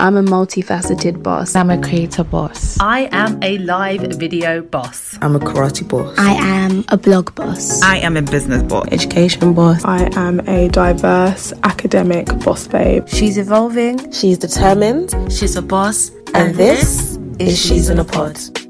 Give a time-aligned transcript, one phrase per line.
[0.00, 1.56] I'm a multifaceted boss.
[1.56, 2.78] I'm a creator boss.
[2.78, 5.18] I am a live video boss.
[5.20, 6.16] I'm a karate boss.
[6.16, 7.82] I am a blog boss.
[7.82, 8.86] I am a business boss.
[8.92, 9.84] Education boss.
[9.84, 13.08] I am a diverse academic boss babe.
[13.08, 14.12] She's evolving.
[14.12, 15.16] She's determined.
[15.32, 16.10] She's a boss.
[16.28, 18.38] And, and this, this is She's in a Pod.
[18.56, 18.67] Hi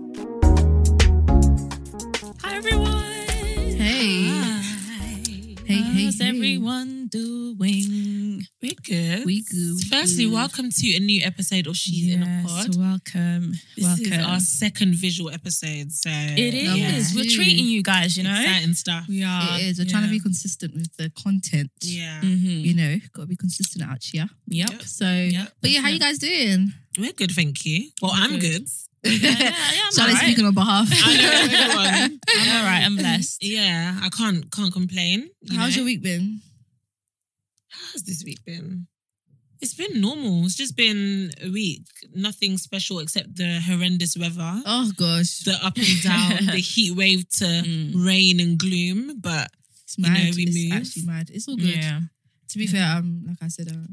[6.56, 8.42] everyone doing?
[8.62, 9.26] We're good.
[9.26, 9.74] We good.
[9.76, 10.32] we Firstly, good.
[10.32, 12.75] welcome to a new episode of She's in a Pod.
[12.76, 13.52] welcome.
[13.76, 14.12] This welcome.
[14.14, 16.79] is our second visual episode, so It is.
[16.79, 17.03] yeah.
[17.20, 18.34] We're treating you guys, you know.
[18.40, 19.04] exciting stuff.
[19.08, 19.58] We are.
[19.58, 19.79] It is.
[19.79, 21.70] We're trying to be consistent with the content.
[21.82, 22.62] Yeah, Mhm.
[22.62, 24.28] You know, got to be consistent out here.
[24.48, 24.70] Yep.
[24.70, 24.82] Yep.
[24.84, 25.53] So, Yep.
[25.61, 26.72] but yeah, how you guys doing?
[26.98, 27.90] we're good, thank you.
[28.00, 28.40] Well, I'm Good.
[28.40, 28.68] good.
[29.08, 29.53] Yeah, yeah,
[29.85, 30.25] I'm Charlotte alright.
[30.25, 30.89] speaking on behalf.
[30.93, 32.20] I know everyone.
[32.39, 32.83] I'm all right.
[32.84, 33.42] I'm blessed.
[33.42, 35.31] Yeah, I can't can't complain.
[35.42, 35.77] you How's know?
[35.83, 36.41] your week been?
[37.70, 38.86] How's this week been?
[39.61, 40.44] It's been normal.
[40.44, 41.83] It's just been a week.
[42.14, 44.62] Nothing special except the horrendous weather.
[44.64, 48.06] Oh gosh, the up and down, the heat wave to Mm.
[48.06, 49.19] rain and gloom.
[49.20, 49.51] But
[49.83, 50.73] it's you know, we it's move.
[50.81, 51.31] actually mad.
[51.33, 51.75] It's all good.
[51.75, 52.01] Yeah.
[52.51, 53.89] To be fair, um, like I said, uh,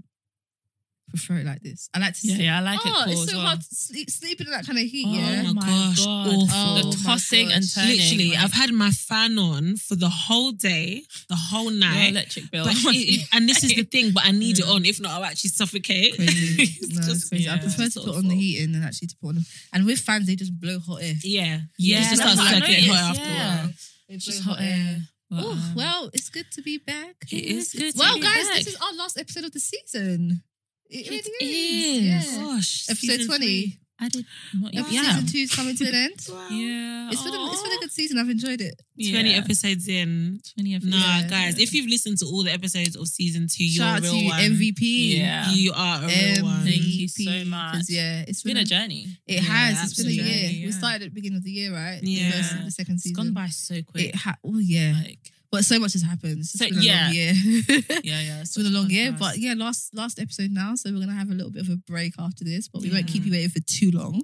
[1.15, 1.89] prefer it like this.
[1.93, 2.19] I like to.
[2.27, 2.45] Yeah, sleep.
[2.45, 3.45] yeah, I like it oh, cool it's as so well.
[3.47, 5.05] hard to sleep, sleeping in that kind of heat.
[5.07, 5.41] Oh yeah.
[5.43, 6.27] my my gosh, God.
[6.27, 6.47] awful.
[6.51, 7.73] Oh the my tossing and gosh.
[7.75, 7.97] turning.
[7.97, 12.09] literally, like, I've had my fan on for the whole day, the whole your night.
[12.11, 12.65] electric bill.
[12.65, 14.85] But it, it- and this is the thing, but I need it on.
[14.85, 16.15] If not, I'll actually suffocate.
[16.15, 16.63] Crazy.
[16.85, 17.49] It's no, it's just- crazy.
[17.49, 19.41] I yeah, prefer it's to put on the heating than actually to put on.
[19.73, 21.13] And with fans, they just blow hot air.
[21.23, 23.55] Yeah, Yeah, it just that's starts what I circulating hot noticed, after a yeah.
[23.57, 23.67] while.
[24.07, 24.97] They It's just hot air.
[25.29, 27.15] But, Oh um, well, it's good to be back.
[27.31, 28.57] It is good to Well, be guys, back.
[28.57, 30.43] this is our last episode of the season.
[30.89, 32.27] It, it is.
[32.27, 32.33] is.
[32.37, 32.41] Yeah.
[32.43, 32.85] Gosh.
[32.89, 33.79] Episode 20.
[33.97, 34.83] I did not yeah.
[34.83, 36.19] Season two is coming to an end.
[36.29, 36.47] wow.
[36.51, 37.09] Yeah.
[37.13, 38.17] It's been a, it's been a good season.
[38.17, 38.75] I've enjoyed it.
[38.99, 39.37] 20 Yeah.
[39.37, 40.41] episodes in.
[40.55, 40.95] 20 episodes.
[40.97, 41.63] Nah, Yeah, guys, yeah.
[41.63, 44.25] if you've listened to all the episodes of season two, you're Shout a real to
[44.25, 44.39] one.
[44.41, 45.17] MVP.
[45.17, 45.49] Yeah.
[45.49, 46.63] You are a real one.
[46.65, 47.73] Thank you so MVP, much.
[47.73, 49.07] 'cause, Yeah, it's It's been a journey.
[49.27, 49.83] It Yeah, has.
[49.91, 50.49] It's been a year.
[50.51, 50.65] Yeah.
[50.65, 52.01] We started at the beginning of the year, right?
[52.01, 52.31] The Yeah.
[52.31, 53.15] first- The, second It's season.
[53.15, 54.09] gone by so quick.
[54.09, 56.39] It ha- oh yeah, Like, but so much has happened.
[56.39, 57.05] It's So, been a yeah.
[57.05, 57.33] long year.
[58.03, 58.41] yeah, yeah.
[58.41, 61.29] It's been a long year, but yeah, last last episode now, so we're gonna have
[61.29, 63.61] a little bit of a break after this, but we won't keep you waiting for
[63.61, 64.21] too long.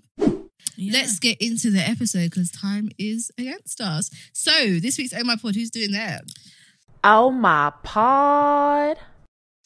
[0.78, 4.10] Let's get into the episode because time is against us.
[4.34, 6.24] So this week's Oh My Pod, who's doing that?
[7.04, 8.98] Oh my pod.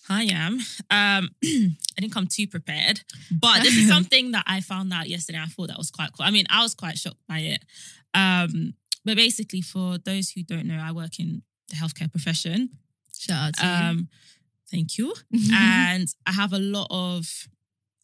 [0.07, 0.59] I am.
[0.91, 5.39] Um, I didn't come too prepared, but this is something that I found out yesterday.
[5.41, 6.25] I thought that was quite cool.
[6.25, 7.63] I mean, I was quite shocked by it.
[8.13, 12.69] Um, but basically, for those who don't know, I work in the healthcare profession.
[13.17, 14.09] Shout out to Um,
[14.71, 15.13] thank you.
[15.31, 15.51] you.
[15.53, 17.47] and I have a lot of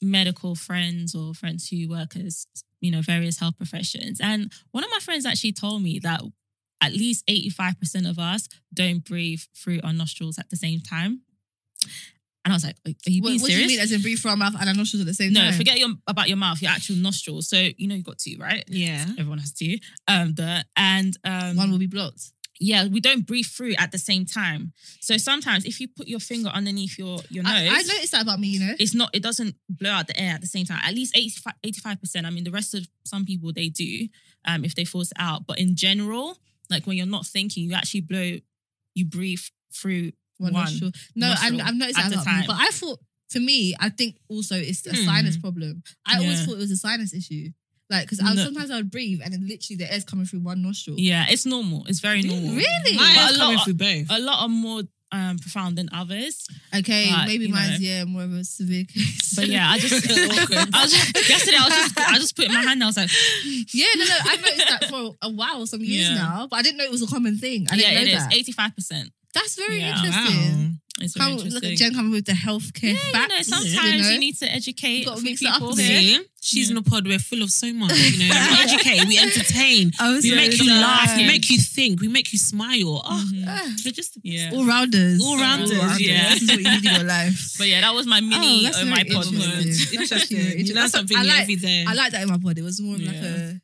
[0.02, 2.48] medical friends or friends who work as
[2.80, 4.20] you know various health professions.
[4.20, 6.22] And one of my friends actually told me that
[6.82, 10.80] at least eighty five percent of us don't breathe through our nostrils at the same
[10.80, 11.22] time.
[12.44, 13.80] And I was like, "Are you what, being what do you serious?" mean?
[13.82, 15.54] As in breathe from our mouth and our nostrils at the same no, time?
[15.54, 17.48] forget your about your mouth, your actual nostrils.
[17.48, 18.64] So you know you have got two, right?
[18.68, 19.06] Yeah.
[19.20, 19.78] Everyone has two.
[20.08, 22.32] Um, the and um, One will be blocked.
[22.62, 24.72] Yeah, we don't breathe through at the same time.
[25.00, 28.22] So sometimes if you put your finger underneath your your nose, I, I noticed that
[28.22, 28.48] about me.
[28.50, 30.94] You know, it's not it doesn't blow out the air at the same time at
[30.94, 34.08] least 85 percent i mean the rest of some people they do
[34.46, 36.38] um if they force it out but in general
[36.70, 38.38] like when you're not thinking you actually blow
[38.94, 39.40] you breathe
[39.74, 40.74] through one, one.
[41.16, 43.76] No, I, nostril I've noticed at that the about me, but I thought for me,
[43.80, 45.06] I think also it's a Hmm.
[45.06, 45.84] sinus problem.
[46.06, 47.52] I always thought it was a sinus issue.
[47.92, 48.44] Like, because I No.
[48.46, 50.96] sometimes I would breathe and then literally the air's coming through one nostril.
[50.98, 52.96] yeah it's normal it's very normal Really?
[52.98, 54.06] My But air's a coming lot- through both.
[54.10, 54.82] a lot are more
[55.14, 57.86] um profound than others Okay, But, maybe mine's know.
[57.90, 59.34] yeah more of a severe case.
[59.36, 62.62] but yeah i just i just yesterday i was just i just put in my
[62.62, 63.10] hand i was like
[63.74, 66.16] yeah, no, no, I noticed that for a while, some years Yeah.
[66.16, 67.68] now, but I didn't know it was a common thing.
[67.70, 68.34] I didn't yeah know it is that.
[68.34, 69.98] 85 percent That's very Yeah.
[69.98, 70.78] interesting.
[71.00, 73.50] it's very Come, look interesting at Jen coming with the healthcare yeah, you facts.
[73.50, 74.18] know, sometimes you, know?
[74.18, 75.86] need to educate You gotta a few mix it up people a bit.
[76.02, 76.20] here.
[76.20, 77.08] See, she's in a pod.
[77.08, 77.92] We're full of so much.
[77.98, 80.82] You know, we educate, we entertain, I was we so make you excited.
[80.82, 83.02] laugh, we make you think, we make you smile.
[83.06, 84.52] Oh, Ah, we're just the Yeah.
[84.54, 85.22] all rounders.
[85.24, 85.72] All rounders,
[86.02, 86.34] yeah.
[86.34, 87.54] This is what you need in your life.
[87.58, 89.40] But yeah, that was my Oh, mini that's oh, my very pod interesting.
[89.40, 89.66] moment.
[89.68, 90.18] That's Interesting.
[90.18, 90.90] actually very You learn interesting.
[91.00, 91.86] something I new like- every day.
[91.88, 92.58] I like that in my pod.
[92.60, 93.22] It was more of like Yeah.
[93.24, 93.62] a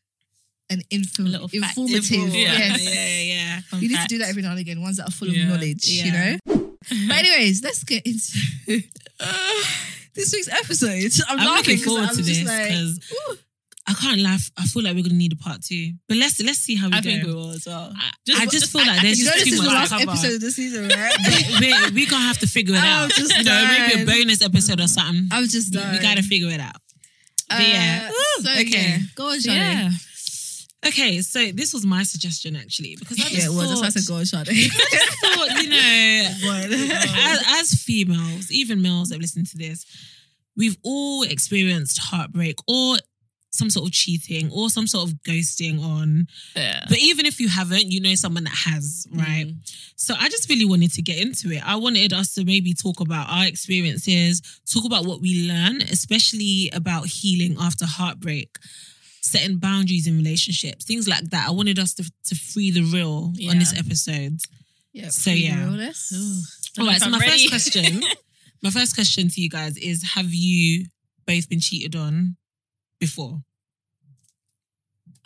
[0.70, 1.78] an info, A little fact.
[1.78, 2.36] informative.
[2.36, 2.58] Yeah.
[2.58, 2.84] Yes.
[2.84, 3.37] yeah, yeah.
[3.66, 4.82] Fun You need to do that every now and again.
[4.82, 5.44] Ones that are full Yeah.
[5.44, 6.38] of knowledge, you know.
[7.08, 8.40] But anyways, let's get into
[10.16, 11.12] this week's episode.
[11.30, 13.00] I'm, I'm laughing looking 'cause forward I'm to just this like, because.
[13.90, 14.52] I can't laugh.
[14.58, 15.94] I feel like we're gonna need a part two.
[16.10, 17.10] But let's let's see how we I go.
[17.10, 17.94] think we will as well.
[17.96, 19.74] I I just feel like I- there's you know just this too is the much
[19.76, 20.12] last cover.
[20.12, 21.18] episode of the season, right?
[21.62, 23.12] We're, we're gonna have to figure it I'm out.
[23.12, 25.30] just you know, maybe a bonus episode or something.
[25.32, 26.76] I was just we, we gotta figure it out.
[27.50, 28.10] Uh, But yeah.
[28.42, 28.64] So Okay.
[28.72, 29.60] yeah, go on, Charlie.
[29.60, 29.90] yeah.
[30.86, 33.70] Okay, so this was my suggestion actually because I just Yeah, it was.
[33.70, 34.64] That's why I thought, said go on, Charlie.
[34.70, 39.86] thought, you know, as, as females, even males that listen to this,
[40.56, 42.98] we've all experienced heartbreak or
[43.58, 46.28] some sort of cheating or some sort of ghosting on.
[46.56, 46.86] Yeah.
[46.88, 49.48] But even if you haven't, you know someone that has, right?
[49.48, 49.56] Mm.
[49.96, 51.68] So I just really wanted to get into it.
[51.68, 54.42] I wanted us to maybe talk about our experiences,
[54.72, 58.58] talk about what we learn, especially about healing after heartbreak,
[59.28, 61.48] setting boundaries in relationships, things like that.
[61.48, 64.40] I wanted us to, to free the real on this episode.
[64.94, 65.10] Yeah.
[65.10, 65.66] So, yeah.
[66.80, 67.48] All right, so my ready.
[67.48, 68.02] first question,
[68.64, 70.86] my first question to you guys is: Have you
[71.26, 72.38] both been cheated on
[73.00, 73.42] before?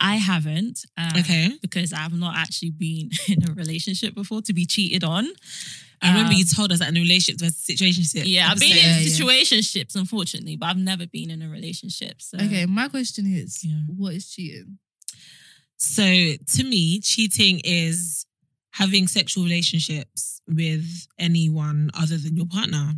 [0.00, 0.84] I haven't.
[0.98, 1.52] um, Okay.
[1.62, 5.28] Because I've not actually been in a relationship before to be cheated on.
[6.02, 8.26] I remember Um, you told us that in relationships, relationship versus situationship.
[8.26, 8.86] Yeah, I've been episode.
[8.86, 9.14] Yeah, in yeah.
[9.42, 12.20] situationships, unfortunately, but I've never been in a relationship.
[12.20, 13.82] So Okay, my question is, Yeah.
[13.86, 14.78] what is cheating?
[15.76, 18.26] So to me, cheating is
[18.72, 22.94] having sexual relationships with anyone other than your partner.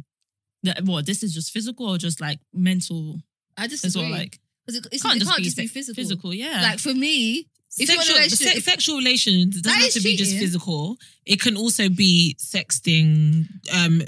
[0.65, 3.21] Th- what this is just physical or just like mental
[3.57, 4.11] I just as well.
[4.11, 5.95] Like because it, it's, can't it just can't be just be physical.
[5.95, 6.35] physical.
[6.35, 7.49] Yeah, Like for me,
[7.79, 10.97] if you're in a Sexual, se- sexual relations doesn't That have to be just physical.
[11.27, 14.03] It can also be sexting, um,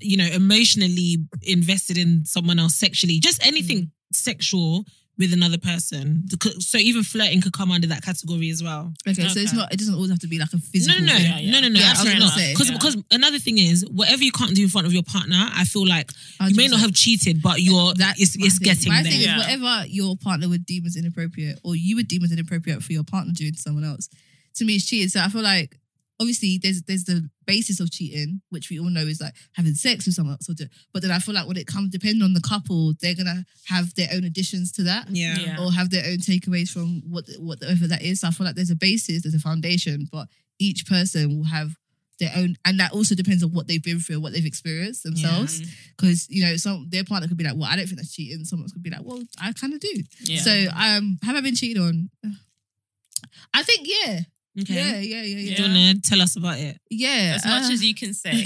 [0.00, 3.90] you know, emotionally invested in someone else sexually, just anything Mm.
[4.12, 4.84] sexual
[5.18, 6.24] with another person.
[6.60, 8.92] So even flirting could come under that category as well.
[9.06, 9.72] okay, so it's not.
[9.72, 11.00] It doesn't always have to be like a physical.
[11.00, 11.24] no, no, thing.
[11.26, 11.50] Yeah, yeah.
[11.52, 12.34] no, no, no, Yeah, absolutely not.
[12.36, 12.76] Because Yeah.
[12.76, 15.86] because another thing is, whatever you can't do in front of your partner, I feel
[15.86, 16.10] like
[16.48, 16.82] you may not 100%.
[16.82, 18.64] have cheated, but you're That's it's, my it's thing.
[18.64, 19.12] getting My there.
[19.12, 22.82] thing is whatever your partner would deem as inappropriate, or you would deem as inappropriate
[22.82, 24.08] for your partner doing to someone else.
[24.56, 25.08] To me, it's cheating.
[25.08, 25.78] So I feel like
[26.22, 30.06] obviously there's there's the basis of cheating, which we all know is like having sex
[30.06, 30.48] with someone else.
[30.48, 33.14] Or do, but then I feel like when it comes, depending on the couple, they're
[33.16, 35.10] gonna have their own additions to that.
[35.10, 35.36] yeah.
[35.38, 35.56] Yeah.
[35.60, 38.20] Or have their own takeaways from what whatever that is.
[38.20, 40.28] So I feel like there's a basis, there's a foundation, but
[40.58, 41.76] each person will have
[42.20, 45.60] their own, and that also depends on what they've been through, what they've experienced themselves.
[45.96, 48.44] Because you know, some their partner could be like, "Well, I don't think that's cheating."
[48.44, 50.40] Someone else could be like, "Well, I kind of do." yeah.
[50.40, 52.10] So, um, have I been cheated on?
[53.54, 54.20] I think yeah,
[54.60, 54.74] Okay.
[54.74, 55.56] yeah, yeah, yeah, yeah.
[55.56, 56.78] Do you want to tell us about it?
[56.90, 58.32] Yeah, as much uh, as you can say.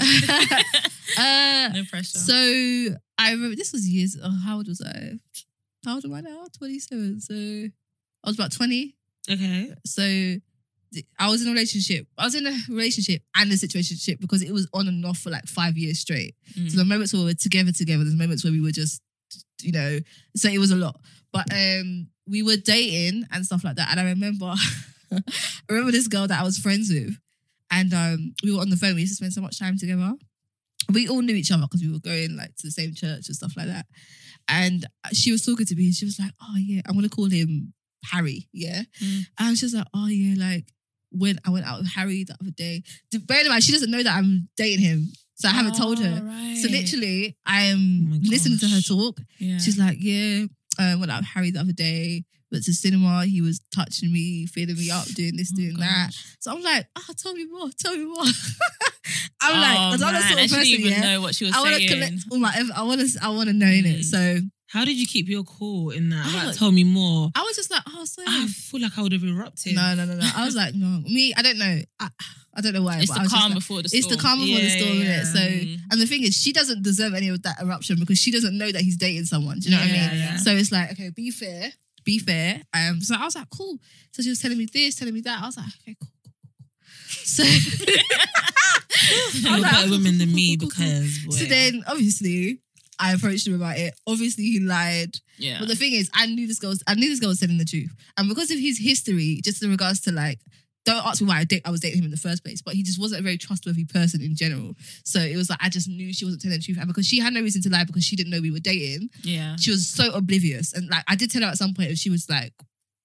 [1.17, 2.17] uh, no pressure.
[2.17, 2.33] so
[3.17, 4.17] I remember this was years.
[4.21, 5.19] Oh, how old was I?
[5.85, 6.45] How old am I now?
[6.57, 7.19] Twenty seven.
[7.19, 8.95] So I was about twenty.
[9.29, 9.73] Okay.
[9.85, 10.03] So
[11.19, 12.07] I was in a relationship.
[12.17, 15.29] I was in a relationship and a situationship because it was on and off for
[15.29, 16.35] like five years straight.
[16.57, 16.71] Mm.
[16.71, 18.03] So the moments where we were together, together.
[18.03, 19.01] There's moments where we were just,
[19.61, 19.99] you know.
[20.35, 20.99] So it was a lot.
[21.33, 23.89] But um, we were dating and stuff like that.
[23.91, 24.53] And I remember,
[25.11, 25.21] I
[25.69, 27.17] remember this girl that I was friends with,
[27.71, 28.95] and um, we were on the phone.
[28.95, 30.13] We used to spend so much time together.
[30.93, 33.35] We all knew each other because we were going like to the same church and
[33.35, 33.85] stuff like that.
[34.47, 37.29] And she was talking to me, and she was like, "Oh yeah, I'm gonna call
[37.29, 37.73] him
[38.11, 39.21] Harry." Yeah, Mm.
[39.39, 40.65] and she was like, "Oh yeah, like."
[41.09, 42.83] When I went out with Harry the other day,
[43.25, 46.15] bear in mind she doesn't know that I'm dating him, so I haven't told her.
[46.61, 49.21] So literally, I Oh am my listening to her talk.
[49.39, 49.57] yeah.
[49.57, 52.25] She's like, "Yeah, uh, went out with Harry the other day.
[52.51, 53.25] Went to cinema.
[53.25, 56.87] He was touching me, feeling me up, doing this, Oh, doing that." So I'm like,
[56.95, 57.69] "Oh, tell me more.
[57.77, 58.23] Tell me more."
[59.41, 60.67] I'm oh, like, I'm that sort I of didn't person.
[60.67, 61.89] even Yeah, know what she was I want to saying.
[61.89, 62.53] collect all my.
[62.75, 63.19] I want to.
[63.21, 63.99] I want to know in it.
[63.99, 64.03] Mm.
[64.03, 66.45] So How did you keep your cool in that?
[66.47, 67.29] Like, tell me more.
[67.35, 69.75] I was just like, "Oh, so." I feel like I would have erupted.
[69.75, 70.29] No, no, no, no.
[70.35, 71.01] I was like, no.
[71.05, 71.79] Me, I don't know.
[71.99, 72.09] I,
[72.55, 72.97] I don't know why.
[72.99, 73.99] It's but the I was just calm like- before the storm.
[73.99, 75.23] It's the calm before the Yeah, storm, yeah.
[75.23, 75.79] So, Mm.
[75.91, 78.71] and the thing is, she doesn't deserve any of that eruption because she doesn't know
[78.71, 79.59] that he's dating someone.
[79.59, 80.19] Do you know what I mean?
[80.19, 80.37] yeah.
[80.37, 81.71] So it's like, okay, be fair,
[82.07, 82.61] be fair.
[82.73, 83.77] Um, so I was like, cool.
[84.11, 85.43] So she was telling me this, telling me that.
[85.43, 86.33] I was like, okay, cool, cool, cool.
[86.57, 86.69] cool.
[87.25, 87.43] So,
[89.49, 91.19] I'm like, better women than me because.
[91.25, 91.35] Boy.
[91.35, 92.61] so then obviously
[92.97, 93.93] I approached him about it.
[94.07, 95.17] Obviously he lied.
[95.37, 95.59] Yeah.
[95.59, 96.69] But the thing is, I knew this girl.
[96.69, 99.61] Was, I knew this girl was telling the truth, and because of his history, just
[99.61, 100.39] in regards to like,
[100.87, 102.73] don't ask me why I, date, I was dating him in the first place, but
[102.73, 104.73] he just wasn't a very trustworthy person in general.
[105.03, 107.19] So it was like I just knew she wasn't telling the truth, and because she
[107.19, 109.55] had no reason to lie because she didn't know we were dating, yeah.
[109.57, 110.73] she was so oblivious.
[110.73, 112.53] And like I did tell her at some point, and she was like,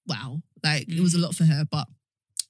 [0.07, 1.21] "Wow, like it was a Mm.
[1.23, 1.87] lot for her." But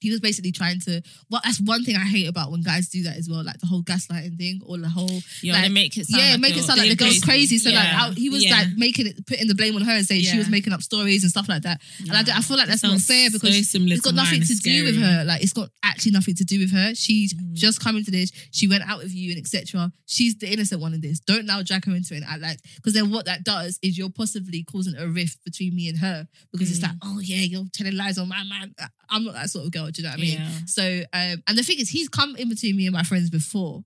[0.00, 1.02] he was basically trying to.
[1.30, 3.66] Well, that's one thing I hate about when guys do that as well, like the
[3.66, 6.62] whole gaslighting thing or the whole You like, make it sound yeah, like make it
[6.64, 7.58] sound like the girl's crazy.
[7.58, 8.56] So like, I, he was Yeah.
[8.56, 11.22] like making it, putting the blame on her and saying she was making up stories
[11.22, 11.80] and stuff like that.
[12.00, 14.60] And I, I feel like that's not fair because so it's got nothing to It's
[14.60, 15.24] do with her.
[15.24, 16.94] Like it's got actually nothing to do with her.
[16.94, 17.54] She's Mm.
[17.54, 18.30] just coming to this.
[18.52, 19.90] She went out with you and etc.
[20.06, 21.20] She's the innocent one in this.
[21.20, 22.22] Don't now drag her into it.
[22.26, 25.88] Act like because then what that does is you're possibly causing a rift between me
[25.88, 26.82] and her because it's Mm.
[26.84, 28.74] like, oh yeah, you're telling lies on my man.
[29.10, 29.83] I'm not that sort of girl.
[29.90, 30.38] Do you know what I mean?
[30.40, 30.50] Yeah.
[30.66, 33.84] So um, and the thing is, he's come in between me and my friends before.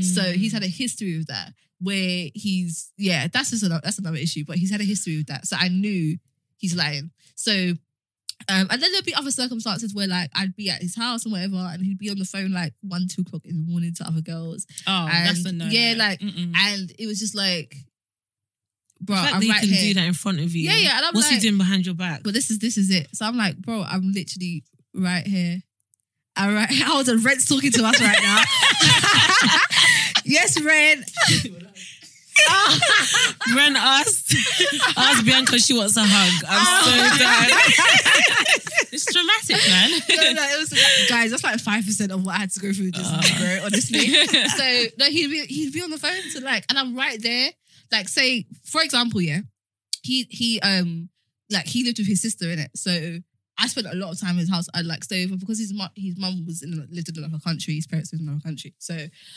[0.00, 0.34] So Mm.
[0.34, 4.44] he's had a history with that where he's yeah, that's just another, that's another issue.
[4.46, 6.18] But he's had a history with that, so I knew
[6.58, 7.10] he's lying.
[7.34, 7.72] So.
[8.48, 11.32] Um, and then there'd be other circumstances where like I'd be at his house and
[11.32, 14.06] whatever, and he'd be on the phone like one, two o'clock in the morning to
[14.06, 15.70] other girls, Oh, that's and- a no.
[15.70, 16.54] yeah, like- Mm-mm.
[16.56, 17.74] and it was just like,
[19.00, 19.82] bro, The fact I'm that right can here.
[19.82, 20.68] do that in front of you.
[20.70, 22.22] Yeah, yeah, and I'm What's he doing behind your back?
[22.22, 23.08] But this is this is it.
[23.12, 24.62] So I'm like, bro, I'm literally
[24.94, 25.62] right here.
[26.38, 27.22] All right, hold on.
[27.22, 28.42] Red's talking to us right now.
[30.24, 31.04] yes, Red.
[33.56, 34.32] Ren asked,
[34.96, 36.44] asked Bianca she wants a hug.
[36.48, 36.90] I'm so
[37.24, 37.50] tired.
[38.92, 39.90] It's dramatic, man.
[40.08, 40.72] no, no, it was
[41.08, 41.32] guys.
[41.32, 43.64] That's like five percent of what I had to go through this bro.
[43.64, 47.20] Honestly, so no, he'd be he'd be on the phone to like, and I'm right
[47.20, 47.50] there.
[47.90, 49.40] Like, say for example, yeah,
[50.02, 51.08] he he um
[51.50, 53.18] like he lived with his sister in it, so.
[53.60, 54.68] I spent a lot of time in his house.
[54.72, 57.74] I like stay over because his mum, his mum was in lived in another country.
[57.74, 58.96] His parents lived in another country, so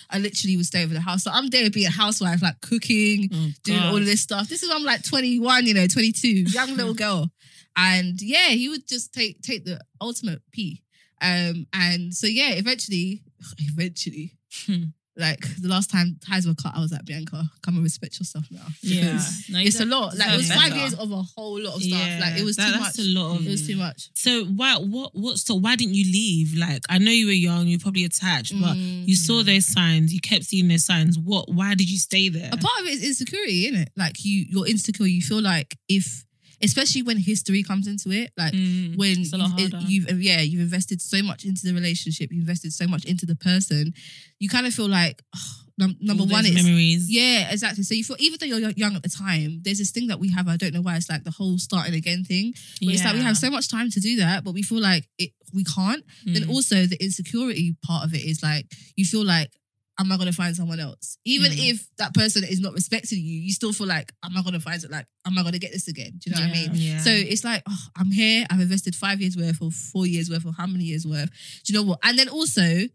[0.10, 1.24] I literally would stay over the house.
[1.24, 4.48] So I'm there being a housewife, like cooking, Oh, doing all of this stuff.
[4.48, 7.32] This is when I'm like 21, you know, 22, young little girl.
[7.76, 10.84] And yeah, he would just take take the ultimate pee.
[11.22, 13.24] Um, and so yeah, eventually,
[13.60, 14.38] eventually,
[14.68, 14.84] Hmm.
[15.18, 18.46] Like the last time ties were cut, I was like, Bianca, come and respect yourself
[18.50, 18.66] now.
[18.82, 19.20] Yeah.
[19.50, 20.18] No, it's a lot.
[20.18, 20.80] Like it was deserve five better.
[20.82, 22.00] years of a whole lot of stuff.
[22.08, 23.06] Yeah, like it was that- too that's much.
[23.06, 24.10] a lot of- It was too much.
[24.16, 26.56] So why what what so why didn't you leave?
[26.58, 29.08] Like I know you were young, you were probably attached, but Mm.
[29.08, 31.20] you saw those signs, you kept seeing those signs.
[31.20, 32.50] What why did you stay there?
[32.54, 33.90] A part of it is insecurity, isn't it?
[33.98, 35.06] Like you, you're insecure.
[35.08, 36.26] You feel like if,
[36.64, 41.22] especially when history comes into it, like Mm, when lot you've, yeah you've invested so
[41.24, 43.94] much into the relationship, you've invested so much into the person,
[44.40, 47.10] you kind of feel like oh, num- number All one is memories.
[47.10, 47.84] yeah exactly.
[47.84, 50.32] So you feel even though you're young- at the time, there's this thing that we
[50.32, 50.48] have.
[50.48, 52.54] I don't know why it's like the whole starting again thing.
[52.82, 55.08] Where It's like we have so much time to do that, but we feel like
[55.18, 56.04] it we can't.
[56.26, 56.50] Then Mm.
[56.50, 58.66] also the insecurity part of it is like
[58.96, 59.52] you feel like.
[60.00, 61.18] Am I gonna find someone else?
[61.26, 61.70] Even Mm.
[61.72, 64.84] if that person is not respecting you, you still feel like, am I gonna find
[64.84, 64.90] it?
[64.90, 66.14] Like, am I gonna get this again?
[66.18, 66.70] Do you know what I mean?
[66.74, 67.04] Yeah.
[67.04, 68.46] So it's like, oh, I'm here.
[68.50, 71.30] I've invested five years worth or four years worth or how many years worth.
[71.66, 72.00] Do you know what?
[72.04, 72.88] And then also,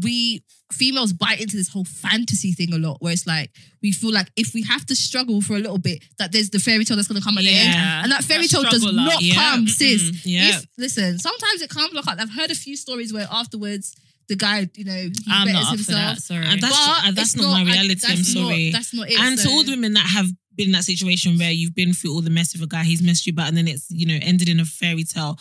[0.00, 3.50] we females bite into this whole fantasy thing a lot where it's like,
[3.82, 6.60] we feel like if we have to struggle for a little bit, that there's the
[6.60, 7.74] fairy tale that's going to come at the end.
[8.04, 10.24] And that fairy That tale does struggle, like, not yeah, come, sis.
[10.24, 10.50] yeah.
[10.58, 13.96] If, listen, sometimes it comes like I've heard a few stories where afterwards,
[14.28, 16.16] the guy, you know, he I'm betters not up for himself.
[16.16, 16.22] that.
[16.22, 16.46] Sorry.
[16.46, 18.00] And that's But uh, that's it's not, my reality.
[18.06, 18.70] I'm that's not- sorry.
[18.70, 19.18] that's not it.
[19.20, 21.92] and so- to all the women that have been in that situation where you've been
[21.92, 24.06] through all the mess with a guy, he's messed you about, and then it's you
[24.06, 25.38] know ended in a fairy tale.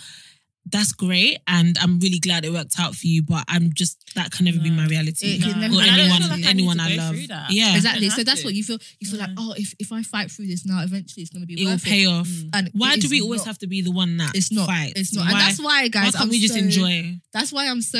[0.70, 3.24] That's great, and I'm really glad it worked out for you.
[3.24, 5.36] But I'm just that can never be my reality.
[5.36, 5.90] It can never or be.
[5.90, 7.16] I don't anyone, feel like I anyone to I love.
[7.30, 7.46] that.
[7.52, 8.10] Yeah, Exactly.
[8.10, 8.48] So that's to.
[8.48, 8.78] what you feel.
[9.00, 11.48] You feel like, oh, if, if I fight through this now, eventually it's going to
[11.48, 12.08] be it will worth pay it.
[12.08, 12.30] off.
[12.54, 13.48] And Why do is we always not.
[13.48, 14.68] have to be the one that It's not.
[14.68, 14.94] fights?
[15.00, 15.26] It's not.
[15.26, 17.20] Why, And that's why, guys, why can't I'm we just so- enjoy?
[17.34, 18.00] That's why I'm so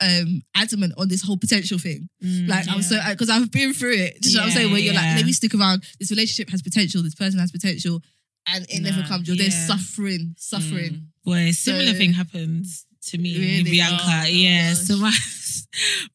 [0.00, 2.08] um adamant on this whole potential thing.
[2.22, 2.48] Mm.
[2.48, 4.20] Like I'm so because I've been through it.
[4.20, 4.70] Do you know what I'm saying?
[4.72, 5.00] Where you're yeah.
[5.00, 5.82] like, let me stick around.
[5.98, 7.02] This relationship has potential.
[7.02, 8.02] This person has potential,
[8.48, 9.28] and it never comes.
[9.28, 11.08] You're there suffering, suffering.
[11.26, 13.70] Boy, similar So- thing happens to me, Really?
[13.70, 14.22] Bianca.
[14.24, 14.78] Oh, yeah, gosh.
[14.86, 15.12] so mine,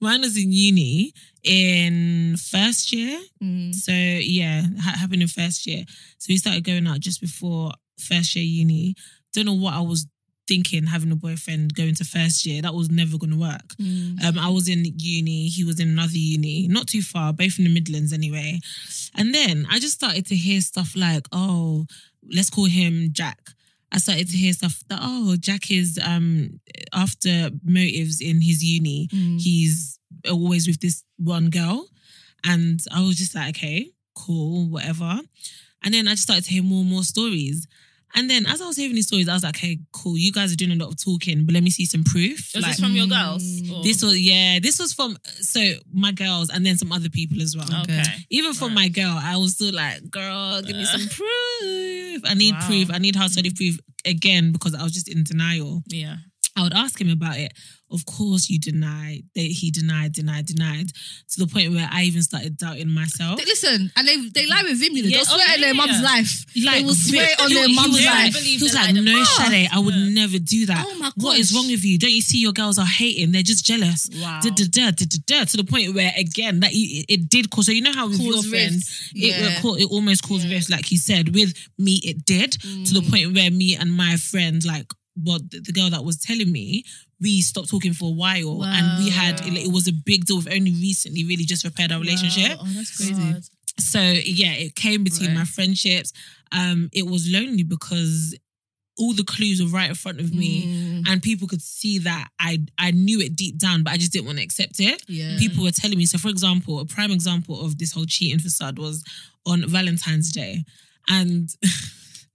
[0.01, 1.13] mine was in uni
[1.43, 3.19] in first year.
[3.43, 3.73] Mm.
[3.75, 5.83] So yeah, ha- happened in first year.
[6.17, 8.95] So we started going out just before first year uni.
[9.33, 10.07] Don't know what I was
[10.47, 12.61] thinking having a boyfriend going to first year.
[12.61, 13.67] That was never going to work.
[13.79, 14.21] Mm.
[14.23, 17.63] Um, I was in uni, he was in another uni, not too far, both in
[17.65, 18.59] the Midlands anyway.
[19.15, 21.85] And then I just started to hear stuff like, oh,
[22.35, 23.39] let's call him Jack.
[23.91, 26.59] I started to hear stuff that, oh, Jack is um
[26.93, 29.07] after motives in his uni.
[29.13, 29.41] Mm.
[29.41, 31.87] He's always with this one girl.
[32.43, 35.19] And I was just like, okay, cool, whatever.
[35.83, 37.67] And then I just started to hear more and more stories.
[38.15, 40.51] And then as I was hearing these stories, I was like, okay, cool, you guys
[40.51, 42.51] are doing a lot of talking, but let me see some proof.
[42.53, 43.43] Was Like, this from your girls?
[43.43, 43.71] Mm.
[43.79, 45.61] Or- this was yeah, this was from so
[45.93, 47.67] my girls and then some other people as well.
[47.83, 48.03] Okay.
[48.29, 52.21] Even from my girl, I was still like, girl, give me some proof.
[52.25, 52.67] I need Wow.
[52.67, 52.91] proof.
[52.91, 55.83] I need hard study proof again because I was just in denial.
[55.87, 56.17] Yeah.
[56.55, 57.53] I would ask him about it.
[57.91, 59.23] Of course, you denied.
[59.35, 60.87] They, he denied, denied, denied
[61.31, 63.37] to the point where I even started doubting myself.
[63.39, 64.95] They- Listen, and they they lie with him.
[64.95, 65.81] You know, Yeah, they'll swear oh, on their yeah.
[65.85, 66.45] mum's life.
[66.63, 68.33] Like, they will swear Vic, on their he mum's was life.
[68.33, 70.09] Like, he was like, no, the Shade, I would Yeah.
[70.09, 70.85] never do that.
[70.87, 71.97] Oh my What is wrong with you?
[71.99, 73.31] Don't you see your girls are hating?
[73.33, 74.09] They're just jealous.
[74.21, 74.39] Wow.
[74.41, 77.49] Da, da, da, da, da, da, to the point where again that it, it did
[77.51, 77.65] cause.
[77.67, 79.11] So you know how with your Cause friend, rifts.
[79.13, 79.59] it, Yeah.
[79.59, 81.35] it, it almost caused rifts, like you said.
[81.35, 83.09] With me, it did to the Mm.
[83.11, 84.87] point where me and my friend, like,
[85.23, 86.83] well, the, the girl that was telling me,
[87.19, 90.37] we stopped talking for a while, and we had it, it was a big deal.
[90.37, 92.57] We've only recently really just repaired our relationship.
[92.57, 92.63] Wow.
[92.67, 93.13] Oh, that's crazy.
[93.33, 93.43] God.
[93.79, 96.13] So yeah, it came between my friendships.
[96.51, 98.35] Um, it was lonely because
[98.99, 101.07] all the clues were right in front of me, Mm.
[101.07, 104.25] and people could see that I I knew it deep down, but I just didn't
[104.25, 105.01] want to accept it.
[105.07, 105.37] Yeah.
[105.39, 106.05] People were telling me.
[106.05, 109.03] So, for example, a prime example of this whole cheating facade was
[109.45, 110.65] on Valentine's Day,
[111.07, 111.49] and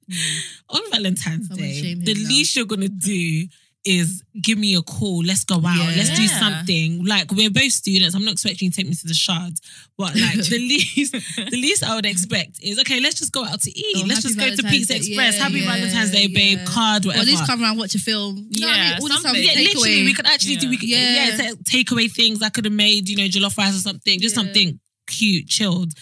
[0.70, 2.28] on Valentine's Someone Day, shame him the now.
[2.28, 3.46] least you're gonna do
[3.88, 5.22] is give me a call.
[5.22, 5.76] Let's go out.
[5.76, 5.94] Yeah.
[5.96, 6.40] Let's do Yeah.
[6.40, 7.04] something.
[7.04, 8.16] Like we're both students.
[8.16, 9.60] I'm not expecting you to take me to the shards,
[9.96, 12.98] but like the least, the least I would expect is okay.
[13.00, 13.96] Let's just go out to eat.
[13.98, 14.98] Oh, let's Happy just go to Valentine's Pizza Day.
[14.98, 15.36] Express.
[15.36, 16.58] Yeah, Happy yeah, Valentine's Day, babe.
[16.58, 16.64] yeah.
[16.64, 17.22] Card, Or whatever.
[17.22, 18.48] at least come around watch a film.
[18.50, 18.92] You know what I Yeah, mean?
[19.02, 19.22] All this stuff.
[19.22, 19.44] something.
[19.44, 20.02] yeah, Take literally, away.
[20.04, 20.68] we could actually do.
[20.68, 21.42] We could, yeah, Yeah.
[21.42, 22.42] yeah take away things.
[22.42, 24.20] I could have made, you know, jollof rice or something.
[24.20, 24.42] Just Yeah.
[24.42, 25.92] something cute, chilled.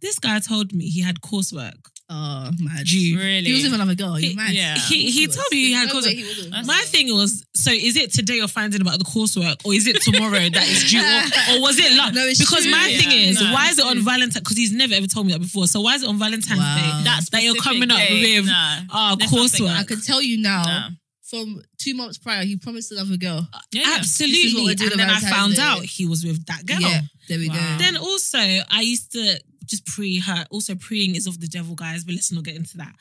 [0.00, 1.74] This guy told me he had coursework.
[2.14, 2.84] Oh, mad.
[2.84, 3.16] Due.
[3.18, 3.42] Really?
[3.44, 4.14] He was with another girl.
[4.16, 4.52] He- You mad?
[4.52, 4.76] yeah.
[4.88, 6.12] He he told me he had No way coursework.
[6.14, 6.66] he wasn't.
[6.66, 9.96] My thing was, so is it today you're finding about the coursework, or is it
[10.02, 12.12] tomorrow that is due, or, or was it luck?
[12.12, 12.70] No, it's because true.
[12.72, 14.02] my Yeah, thing is, no, why is it on true.
[14.04, 14.42] Valentine?
[14.42, 15.66] Because he's never ever told me that before.
[15.66, 16.76] So why is it on Valentine's Wow.
[16.76, 18.80] Day That's that you're coming up day, with nah.
[18.92, 19.78] uh, There's something coursework?
[19.80, 20.62] I can tell you now.
[20.64, 20.88] Nah.
[21.32, 23.48] From two months prior, he promised another girl.
[23.72, 23.98] Yeah, yeah.
[24.00, 25.62] This is what Absolutely, and then I found Day.
[25.62, 26.78] out he was with that girl.
[26.80, 27.54] Yeah, there we Wow.
[27.78, 27.82] go.
[27.82, 30.46] Then also, I used to just pre her.
[30.50, 32.04] Also, preying is of the devil, guys.
[32.04, 32.92] But let's not get into that.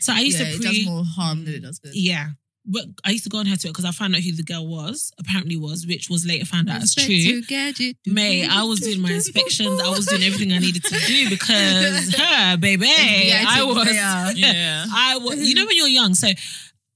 [0.00, 1.94] So I used yeah, to it does more harm than it does good.
[1.94, 2.28] Yeah.
[2.66, 4.66] But I used to go on her Twitter because I found out who the girl
[4.66, 7.42] was, apparently was, which was later found out as true.
[7.42, 7.98] Gadget.
[8.06, 9.82] May, I was doing my inspections.
[9.82, 13.94] I was doing everything I needed to do because her, baby, I was.
[14.38, 14.86] Yeah.
[14.90, 15.46] I was.
[15.46, 16.14] You know when you're young.
[16.14, 16.28] So,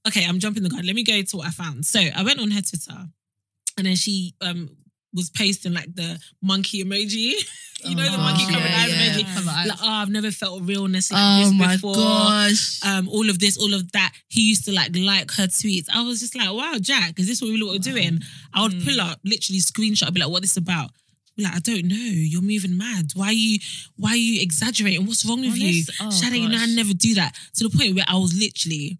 [0.07, 0.85] okay, I'm jumping the gun.
[0.85, 1.85] Let me go to what I found.
[1.85, 3.05] So I went on her Twitter,
[3.77, 4.75] and then she um
[5.13, 7.33] was pasting like the monkey emoji.
[7.83, 9.23] you know the Oh, monkey yeah, covered eyes yeah.
[9.23, 9.47] emoji.
[9.47, 9.67] Eyes.
[9.67, 12.79] Like, oh, I've never felt realness like Oh this my before gosh.
[12.85, 14.13] um, all of this, all of that.
[14.27, 15.85] He used to like like her tweets.
[15.93, 18.19] I was just like, wow, Jack, is this what we what we're doing?
[18.53, 20.91] I would pull up, literally screenshot, I'd be like, what this about?
[21.37, 21.95] Like, I don't know.
[21.95, 23.11] You're moving mad.
[23.15, 23.59] Why are you
[23.95, 25.05] why are you exaggerating?
[25.05, 25.83] What's wrong with you?
[26.01, 27.33] Honest- oh, Shada, you know, I never do that.
[27.55, 28.99] To the point where I was literally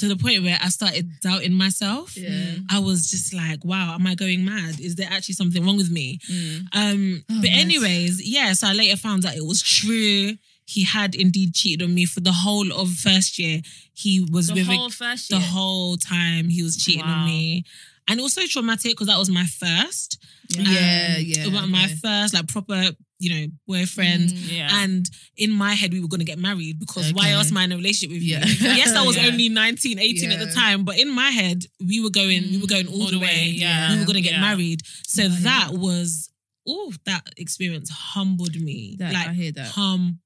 [0.00, 2.16] to the point where I started doubting myself.
[2.16, 2.56] Yeah.
[2.70, 4.80] I was just like, wow, am I going mad?
[4.80, 6.18] Is there actually something wrong with me?
[6.30, 6.66] Mm.
[6.72, 7.62] Um, Oh, but nice.
[7.64, 8.52] anyways, yeah.
[8.52, 10.34] So I later found out it was true.
[10.66, 13.60] He had indeed cheated on me for the whole of first year.
[13.92, 16.48] He was The with a- whole first the whole time.
[16.48, 17.64] He was cheating on me,
[18.08, 20.18] and also traumatic because that was my first.
[20.48, 20.66] Yeah, Um,
[21.24, 21.94] yeah, it was my okay.
[21.96, 22.90] first like proper,
[23.20, 24.30] you know, boyfriend.
[24.30, 24.56] Mm.
[24.58, 24.68] Yeah.
[24.82, 27.64] And in my head, we were going to get married because why else am I
[27.64, 28.44] in a relationship with Yeah.
[28.44, 28.54] you?
[28.80, 29.26] Yes, I was Yeah.
[29.28, 32.66] only 19, 18 at the time, but in my head, we were going, we were
[32.66, 33.52] going all, the way.
[33.54, 33.92] yeah.
[33.92, 34.80] We were going to get married.
[35.06, 36.30] So that was,
[36.66, 38.96] oh, that experience humbled me.
[38.98, 39.66] That, like, I hear that.
[39.68, 40.16] humbled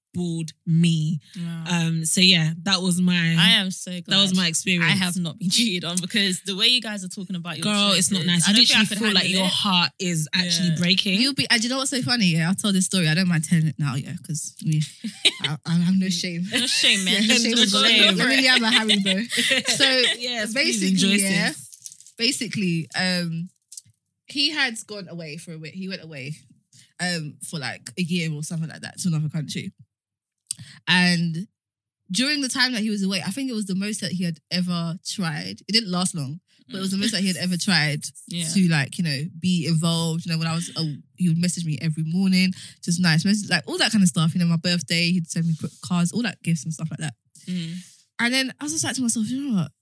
[0.67, 1.21] me.
[1.37, 1.65] Wow.
[1.71, 4.05] Um, so yeah, that was my, I am so glad.
[4.07, 4.85] that was my experience.
[4.93, 7.65] I have not been cheated on because the way you guys are talking about your
[7.65, 8.47] Girl, it's not nice.
[8.49, 10.77] I You don't literally feel like handle your heart is actually Yeah.
[10.79, 11.21] breaking.
[11.21, 12.27] You'll be, and you know what's so funny?
[12.27, 13.09] Yeah, I'll tell this story.
[13.09, 14.55] I don't mind telling it now, yeah, because
[15.43, 16.45] I, I have no shame.
[16.53, 17.15] No shame, man.
[17.25, 18.05] Yeah, no Just shame go is shame.
[18.05, 18.17] it.
[18.17, 19.69] Let me have a Haribo.
[19.71, 19.85] So
[20.19, 22.15] yes, please basically, yeah, this.
[22.19, 23.49] basically, um,
[24.27, 25.75] he had gone away for a week.
[25.75, 26.33] He went away,
[27.01, 29.73] um, for like a year or something like that to another country,
[30.89, 31.47] and
[32.11, 34.25] during the time that he was away, I think it was the most that he
[34.25, 35.61] had ever tried.
[35.67, 38.47] It didn't last long, but it was the most that he had ever tried Yeah.
[38.49, 40.27] to like you know be involved.
[40.27, 43.49] You know, when I was, oh, he would message me every morning, just nice message,
[43.51, 44.35] like all that kind of stuff.
[44.35, 47.15] You know, my birthday, he'd send me cards, all that gifts and stuff like that.
[47.49, 47.75] Mm.
[48.21, 49.73] And then I was just like to myself, you know what?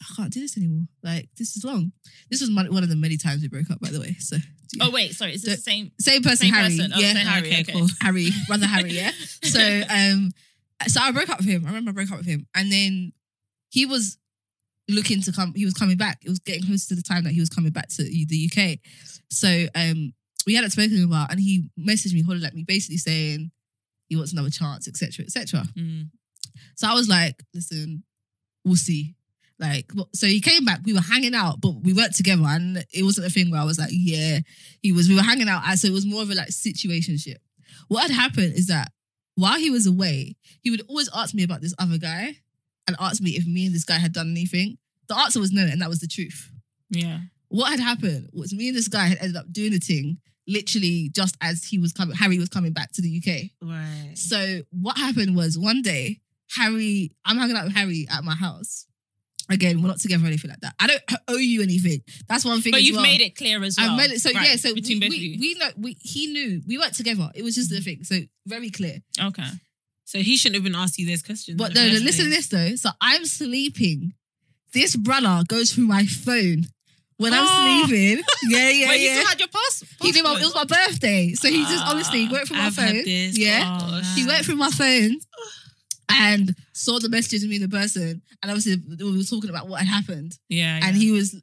[0.00, 0.86] I can't do this anymore.
[1.02, 1.92] Like this is long.
[2.30, 4.14] This was my, one of the many times we broke up, by the way.
[4.20, 4.36] So
[4.80, 5.34] Oh wait, sorry.
[5.34, 5.92] Is this the same?
[6.00, 6.76] same person, Same Harry.
[6.76, 6.92] person.
[6.94, 7.48] Oh, yeah, same Harry.
[7.48, 7.86] Okay, Okay, cool.
[8.00, 8.90] Harry, brother Harry.
[8.92, 9.10] Yeah.
[9.44, 10.30] So um,
[10.86, 11.64] so I broke up with him.
[11.64, 13.12] I remember I broke up with him, and then
[13.70, 14.18] he was
[14.88, 15.52] looking to come.
[15.54, 16.18] He was coming back.
[16.22, 18.78] It was getting close to the time that he was coming back to the UK.
[19.30, 20.12] So um,
[20.46, 23.50] we hadn't spoken in a while, and he messaged me, hollered at me, basically saying
[24.08, 25.64] he wants another chance, etc., etc.
[25.78, 26.10] Mm.
[26.76, 28.04] So I was like, listen,
[28.64, 29.14] we'll see.
[29.58, 30.80] Like, so he came back.
[30.84, 33.64] We were hanging out, but we weren't together, and it wasn't a thing where I
[33.64, 34.40] was like, yeah,
[34.82, 35.08] he was.
[35.08, 37.36] We were hanging out, so it was more of a like situationship.
[37.88, 38.90] What had happened is that
[39.36, 42.36] while he was away, he would always ask me about this other guy,
[42.86, 44.78] and ask me if me and this guy had done anything.
[45.08, 46.50] The answer was no, and that was the truth.
[46.90, 47.18] Yeah.
[47.48, 51.10] What had happened was me and this guy had ended up doing the thing literally
[51.14, 52.16] just as he was coming.
[52.16, 53.50] Harry was coming back to the UK.
[53.62, 54.12] Right.
[54.14, 56.20] So what happened was one day,
[56.56, 58.86] Harry, I'm hanging out with Harry at my house.
[59.50, 60.74] Again, we're not together or anything like that.
[60.80, 62.00] I don't owe you anything.
[62.28, 62.70] That's one thing.
[62.72, 63.02] But you've well.
[63.02, 63.90] made it clear as well.
[63.90, 64.20] I've made it.
[64.20, 65.38] So Right, yeah, so between we, both of we, you.
[65.40, 67.30] we know we he knew we weren't together.
[67.34, 68.04] It was just the thing.
[68.04, 68.98] So very clear.
[69.22, 69.44] okay.
[70.06, 71.56] So he shouldn't have been asking you those questions.
[71.58, 72.74] But no, no, listen to this though.
[72.76, 74.12] So I'm sleeping.
[74.72, 76.64] This brother goes through my phone
[77.18, 77.38] when Oh.
[77.40, 78.22] I'm sleeping.
[78.48, 79.14] Yeah, yeah, Wait, you yeah.
[79.16, 79.84] still had your pass?
[80.02, 81.32] He did my, it was my birthday.
[81.34, 83.02] So he just Ah, honestly went through my I've phone.
[83.06, 83.78] Yeah.
[83.80, 85.18] Oh, He went through my phone
[86.10, 88.22] and saw the messages of me the person.
[88.42, 90.38] And obviously we were talking about what had happened.
[90.48, 90.80] Yeah.
[90.82, 91.40] And he was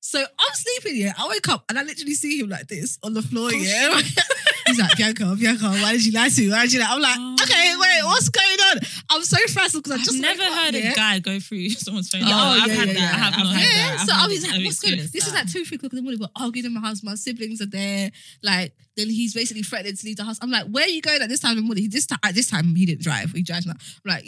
[0.00, 1.14] so I'm sleeping, yeah.
[1.18, 4.00] I wake up and I literally see him like this on the floor, oh, yeah.
[4.66, 6.50] He's like, Bianca, Bianca, why did you lie to me?
[6.50, 6.88] Why did you lie?
[6.90, 7.33] I'm like, Oh.
[7.44, 8.78] Okay, wait, what's going on?
[9.10, 10.92] I'm so frazzled because I I've just never heard yeah.
[10.92, 12.22] a guy go through someone's phone.
[12.24, 13.00] Oh, I've yeah, had yeah, that.
[13.00, 13.06] yeah.
[13.06, 13.54] I have I've not.
[13.54, 14.06] had Yeah, that.
[14.06, 15.06] So I was like, what's going on?
[15.12, 16.20] This is like two, three o'clock in the morning.
[16.20, 17.02] We're arguing in my house.
[17.02, 18.10] My siblings are there.
[18.42, 20.38] Like, then he's basically threatening to leave the house.
[20.40, 21.84] I'm like, where are you going at this time of the morning?
[21.84, 23.32] He, this time, at this time, he didn't drive.
[23.32, 23.74] He drives now.
[24.04, 24.24] I'm like,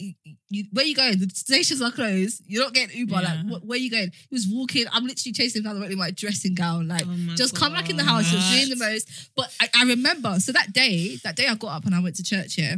[0.49, 1.19] you, where are you going?
[1.19, 2.43] The stations are closed.
[2.47, 3.21] You're not getting Uber.
[3.21, 3.43] Yeah.
[3.49, 4.11] Like, where are you going?
[4.13, 4.85] He was walking.
[4.93, 6.89] I'm literally chasing him down the road in my dressing gown.
[6.89, 8.33] Like, Oh just come back in the house.
[8.33, 9.31] Was doing the most.
[9.37, 12.17] But I, I remember, so that day, that day I got up and I went
[12.17, 12.77] to church here,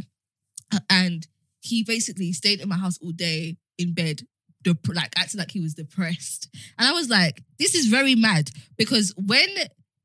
[0.89, 1.27] and
[1.61, 4.21] he basically stayed in my house all day in bed,
[4.63, 6.49] dep- like acting like he was depressed.
[6.77, 9.47] And I was like, this is very mad because when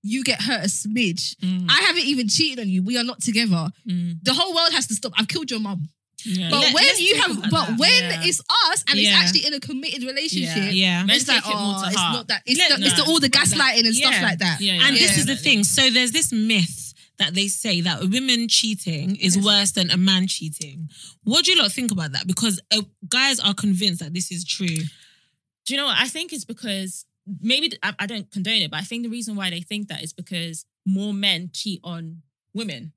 [0.03, 2.83] you get hurt a smidge, Mm, I haven't even cheated on you.
[2.83, 3.71] We are not together.
[3.89, 5.13] mm, The whole world has to stop.
[5.17, 5.89] I've killed your mum.
[6.27, 6.51] yeah.
[6.51, 7.79] But Let- when you have, but that.
[7.79, 8.23] when Yeah.
[8.25, 9.11] it's us and Yeah.
[9.11, 11.05] it's actually in a committed relationship, Yeah.
[11.05, 12.15] Men it's like, take it more oh, to it's heart.
[12.17, 12.43] not that.
[12.47, 14.61] It's, Let- the, it's the, all the gaslighting and stuff like that.
[14.61, 14.87] Yeah, yeah.
[14.89, 15.19] And this Yeah.
[15.21, 15.65] is the thing.
[15.65, 16.84] So there's this myth
[17.19, 20.89] that they say that women cheating is worse than a man cheating.
[21.23, 22.27] What do you lot think about that?
[22.27, 24.67] Because uh, guys are convinced that this is true.
[24.67, 25.97] Do you know what?
[25.99, 27.07] I think it's because
[27.41, 30.03] maybe I, I don't condone it, but I think the reason why they think that
[30.03, 32.23] is because more men cheat on
[32.53, 32.93] women.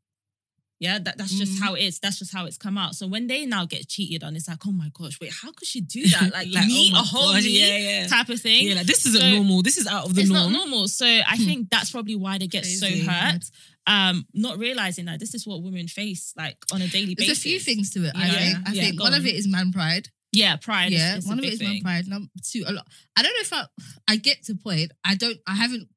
[0.80, 1.60] Yeah, that, that's just Mhm.
[1.64, 1.98] how it is.
[2.00, 2.94] That's just how it's come out.
[2.94, 5.68] So when they now get cheated on, it's like, oh my gosh, wait, how could
[5.68, 6.32] she do that?
[6.34, 8.08] Like, Like, me, oh a whole gosh, yeah, yeah.
[8.08, 8.68] type of thing.
[8.68, 9.64] Yeah, like this isn't So- normal.
[9.64, 10.52] This is out of the it's norm.
[10.54, 10.88] not normal.
[10.88, 13.04] So I think that's probably why they get Crazy.
[13.06, 13.46] so hurt.
[13.88, 17.40] Um, not realizing that this is what women face like on a daily There's basis.
[17.40, 18.12] a few things to it.
[18.16, 18.34] I know?
[18.34, 18.58] think.
[18.68, 20.10] I Yeah, think one of it is man pride.
[20.34, 20.92] Yeah, pride.
[20.92, 22.06] yeah, is, is one of it is man pride.
[22.08, 22.86] Number two, a lot.
[23.16, 23.64] I don't know if I.
[24.10, 24.92] I get to a point.
[25.06, 25.38] I don't.
[25.48, 25.88] I haven't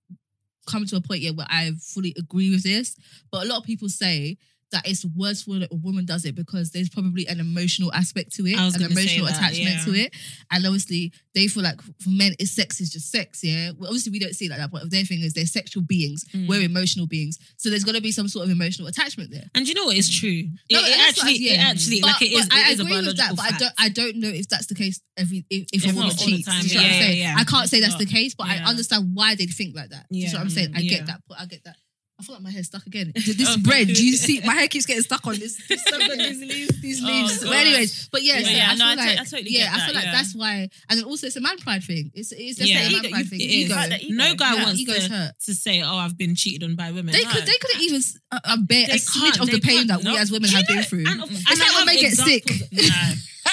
[0.68, 2.94] come to a point yet where I fully agree with this.
[3.32, 4.38] But a lot of people say
[4.72, 8.46] that it's worse when a woman does it because there's probably an emotional aspect to
[8.46, 9.84] it, an emotional that, attachment yeah.
[9.84, 10.14] to it,
[10.50, 13.42] and obviously they feel like for men, it's sex is just sex.
[13.42, 15.82] Yeah, well, obviously we don't see it like that, but their thing is they're sexual
[15.82, 16.24] beings.
[16.34, 16.48] Mm.
[16.48, 19.44] We're emotional beings, so there's got to be some sort of emotional attachment there.
[19.54, 19.96] And you know what?
[19.96, 20.42] It's true.
[20.70, 21.52] No, it, it actually, yeah.
[21.52, 22.48] it actually, But, like it is.
[22.48, 23.72] but I it is agree with that, but I don't.
[23.78, 26.26] I don't know if that's the case every if, if, If a woman not all
[26.26, 26.48] the cheats.
[26.48, 27.18] time, you know what I'm yeah, saying?
[27.18, 30.06] yeah, I can't say that's the case, but I understand why they think like that.
[30.10, 30.72] You know what I'm saying?
[30.74, 30.98] I yeah.
[30.98, 31.20] get that.
[31.38, 31.76] I get that.
[32.20, 33.12] I feel like my hair's stuck again.
[33.16, 34.40] This Oh, bread, do you see?
[34.44, 35.56] My hair keeps getting stuck on this.
[35.66, 36.80] this stuff on these leaves.
[36.82, 37.42] These Oh, leaves.
[37.42, 39.50] but anyways, but yeah, Yeah, so yeah, I no, feel I to- like I totally
[39.50, 40.12] yeah, get I that, feel like yeah.
[40.12, 42.10] that's why, and then also it's a man pride thing.
[42.14, 42.78] It's it's Yeah.
[42.82, 43.40] definitely a man pride you- thing.
[43.40, 43.72] it Ego.
[43.74, 43.76] is.
[43.80, 44.14] Right, the ego.
[44.14, 45.32] No guy Yeah, wants to, hurt.
[45.46, 47.30] to say, "Oh, I've been cheated on by women." They No.
[47.30, 48.02] could they couldn't even
[48.32, 49.88] uh, bear They a smidge of the pain can't.
[49.88, 51.06] that we as women have been through.
[51.08, 52.44] and- and It's like when have men get sick.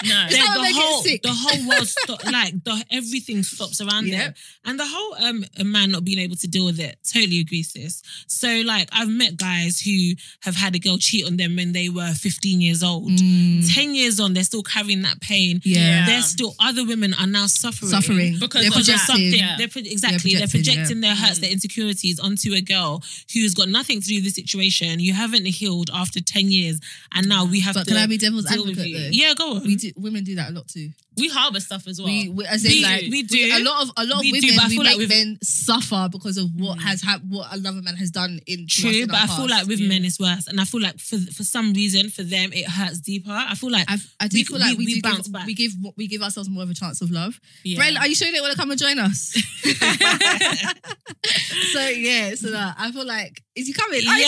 [0.04, 0.26] No, no.
[0.28, 4.18] It's Like, how the whole the whole world stop like the everything stops around Yeah.
[4.26, 4.34] them
[4.66, 7.64] and the whole um a man not being able to deal with it totally agree
[7.64, 11.72] sis so like I've met guys who have had a girl cheat on them when
[11.74, 13.74] they were 15 years old Mm.
[13.74, 16.06] 10 years on they're still carrying that pain Yeah.
[16.06, 18.38] they're still other women are now suffering Suffering.
[18.40, 19.34] Because They're projecting.
[19.34, 19.56] Yeah.
[19.58, 21.08] they're pro- exactly they're projecting, projecting, yeah.
[21.08, 25.00] their hurts their insecurities onto a girl who's got nothing to do with the situation
[25.00, 26.80] you haven't healed after 10 years
[27.14, 29.76] and now we have But to can I be devil's advocate yeah go on We
[29.76, 30.90] do, women do that a lot too.
[31.18, 32.08] We harbour stuff as well.
[32.08, 33.50] We, we as in We- like we do.
[33.54, 36.10] a lot of a lot of do, women but I we feel like men suffer
[36.12, 36.82] because of what mm.
[36.82, 39.80] has happened, what another man has done in True, in but I feel like with
[39.80, 39.90] yeah.
[39.90, 43.00] men it's worse, and I feel like for for some reason for them it hurts
[43.00, 43.32] deeper.
[43.32, 45.34] I feel like I've, I do we- feel like we, we- we do bounce give,
[45.34, 45.46] back.
[45.48, 47.40] we give we give ourselves more of a chance of love.
[47.64, 47.78] Yeah.
[47.78, 49.36] Brent, are you sure you don't want to come and join us?
[51.74, 54.02] so yeah, so that I feel like is he coming?
[54.06, 54.26] Oh, he's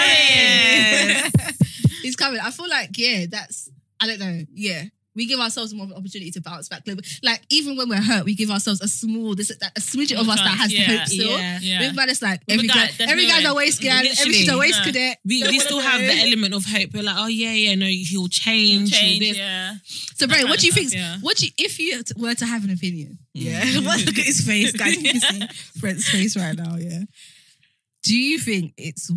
[0.00, 1.22] coming!
[1.22, 1.54] He's coming!
[2.02, 2.40] he's coming.
[2.40, 4.40] I feel like yeah, that's I don't know.
[4.54, 4.84] Yeah.
[5.16, 6.84] We give ourselves more of an opportunity to bounce back.
[7.24, 10.28] Like even when we're hurt, we give ourselves a small, this that, a smidget of
[10.28, 11.30] us that has yeah, hope still.
[11.36, 11.58] yeah.
[11.60, 11.80] Yeah.
[11.80, 13.50] With man, it's like every guy, guy, every no guy's way.
[13.50, 14.84] a waste girl, every she's a waste no.
[14.84, 15.18] cadet.
[15.24, 16.90] we, we still have the element of hope.
[16.94, 18.90] We're like, oh yeah, yeah, no, he'll change.
[18.90, 19.18] he'll change.
[19.20, 19.36] this.
[19.38, 19.74] Yeah.
[20.14, 20.94] So, That Bray, what do you think?
[20.94, 21.16] yeah.
[21.20, 23.18] What do you, if you were to have an opinion?
[23.34, 23.84] Yeah, Mm.
[24.06, 25.02] Look at his face, guys.
[25.02, 26.76] You can see Brent's face right now.
[26.76, 27.00] Yeah.
[28.04, 29.10] Do you think it's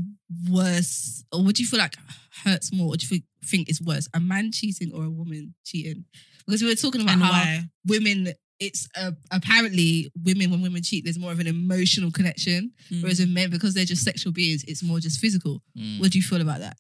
[0.50, 1.96] worse, or what do you feel like
[2.44, 2.88] hurts more?
[2.88, 6.06] What do you think, think is worse, a man cheating or a woman cheating?
[6.45, 7.63] Because we were talking about And how why?
[7.86, 8.34] women.
[8.63, 13.01] It's uh, apparently women when women cheat, there's more of an emotional connection, Mm.
[13.01, 15.63] whereas with men because they're just sexual beings, it's more just physical.
[15.75, 15.99] Mm.
[15.99, 16.77] What do you feel about that?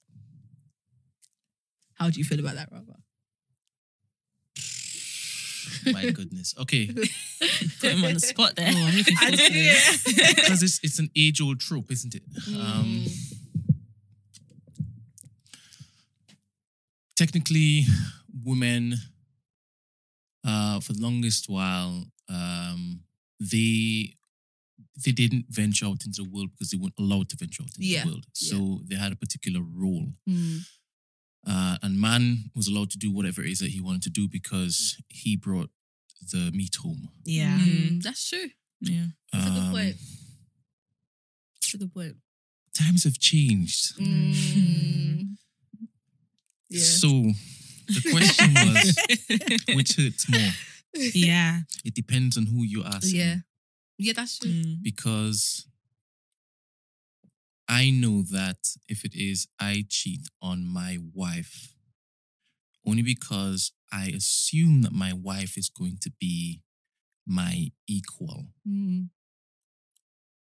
[1.95, 2.97] How do you feel about that, Robert?
[5.91, 6.53] My goodness.
[6.59, 6.87] Okay.
[7.79, 8.71] Put him on the spot there.
[8.75, 10.03] Oh, I'm looking forward to this.
[10.35, 12.23] Because it's it's an age old trope, isn't it?
[12.55, 13.05] Um,
[17.21, 17.83] technically,
[18.43, 18.95] women,
[20.43, 23.01] uh, for the longest while, um,
[23.39, 24.15] they
[25.05, 27.87] they didn't venture out into the world because they weren't allowed to venture out into
[27.87, 28.25] Yeah, the world.
[28.33, 30.07] So they had a particular role.
[30.29, 30.59] Mm.
[31.47, 34.27] Uh, and man was allowed to do whatever it is that he wanted to do
[34.27, 35.69] because he brought
[36.31, 37.09] the meat home.
[37.25, 37.57] Yeah.
[37.57, 38.49] Mm, that's true.
[38.81, 39.05] Yeah.
[39.31, 39.95] That's a good Um, point.
[41.55, 42.15] That's a good point.
[42.73, 43.97] times have changed.
[43.97, 45.10] Mm.
[46.71, 46.81] Yeah.
[46.83, 47.09] So
[47.87, 48.97] the question was,
[49.75, 50.51] which hurts more?
[51.13, 51.61] Yeah.
[51.85, 53.13] It depends on who you ask.
[53.13, 53.35] yeah.
[53.97, 54.49] Yeah, that's true.
[54.51, 54.77] Mm.
[54.81, 55.67] Because
[57.67, 58.57] I know that
[58.87, 61.73] if it is I cheat on my wife,
[62.85, 66.61] only because I assume that my wife is going to be
[67.27, 69.09] my equal, Mm.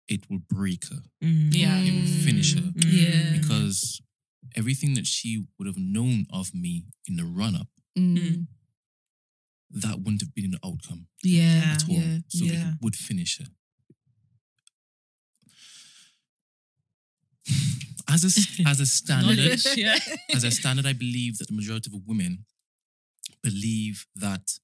[0.08, 1.02] it will break her.
[1.24, 1.50] Mm.
[1.54, 1.78] Yeah.
[1.80, 2.62] It will finish her.
[2.62, 2.84] Mm.
[2.86, 3.38] Yeah.
[3.40, 4.02] Because
[4.56, 8.48] everything that she would have known of me in the run up, Mm.
[9.72, 11.74] that wouldn't have been the outcome Yeah.
[11.76, 11.96] at all.
[11.96, 12.20] Yeah.
[12.30, 12.72] So yeah.
[12.74, 13.46] it would finish her.
[18.08, 18.32] As a
[18.68, 19.98] as a standard, yeah.
[20.34, 22.46] as a standard, I believe that the majority of women
[23.44, 24.60] believe that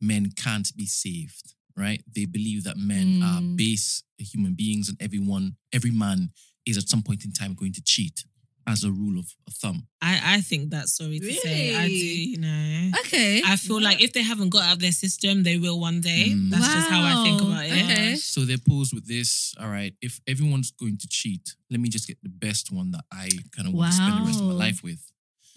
[0.00, 1.54] men can't be saved.
[1.76, 2.02] Right?
[2.12, 3.56] They believe that men are Mm.
[3.56, 6.32] base human beings, and everyone, every man,
[6.66, 8.24] is at some point in time going to cheat,
[8.70, 9.86] as a rule of, of thumb.
[10.00, 11.74] I, I think that's sorry to say.
[11.76, 12.90] I do, you know.
[13.00, 13.42] Okay.
[13.44, 16.26] I feel like if they haven't got out of their system, they will one day.
[16.30, 16.50] Mm.
[16.50, 17.72] That's just how I think about it.
[17.84, 18.14] Okay.
[18.16, 19.54] So they're posed with this.
[19.60, 23.04] All right, if everyone's going to cheat, let me just get the best one that
[23.12, 25.02] I kind of want to spend the rest of my life with.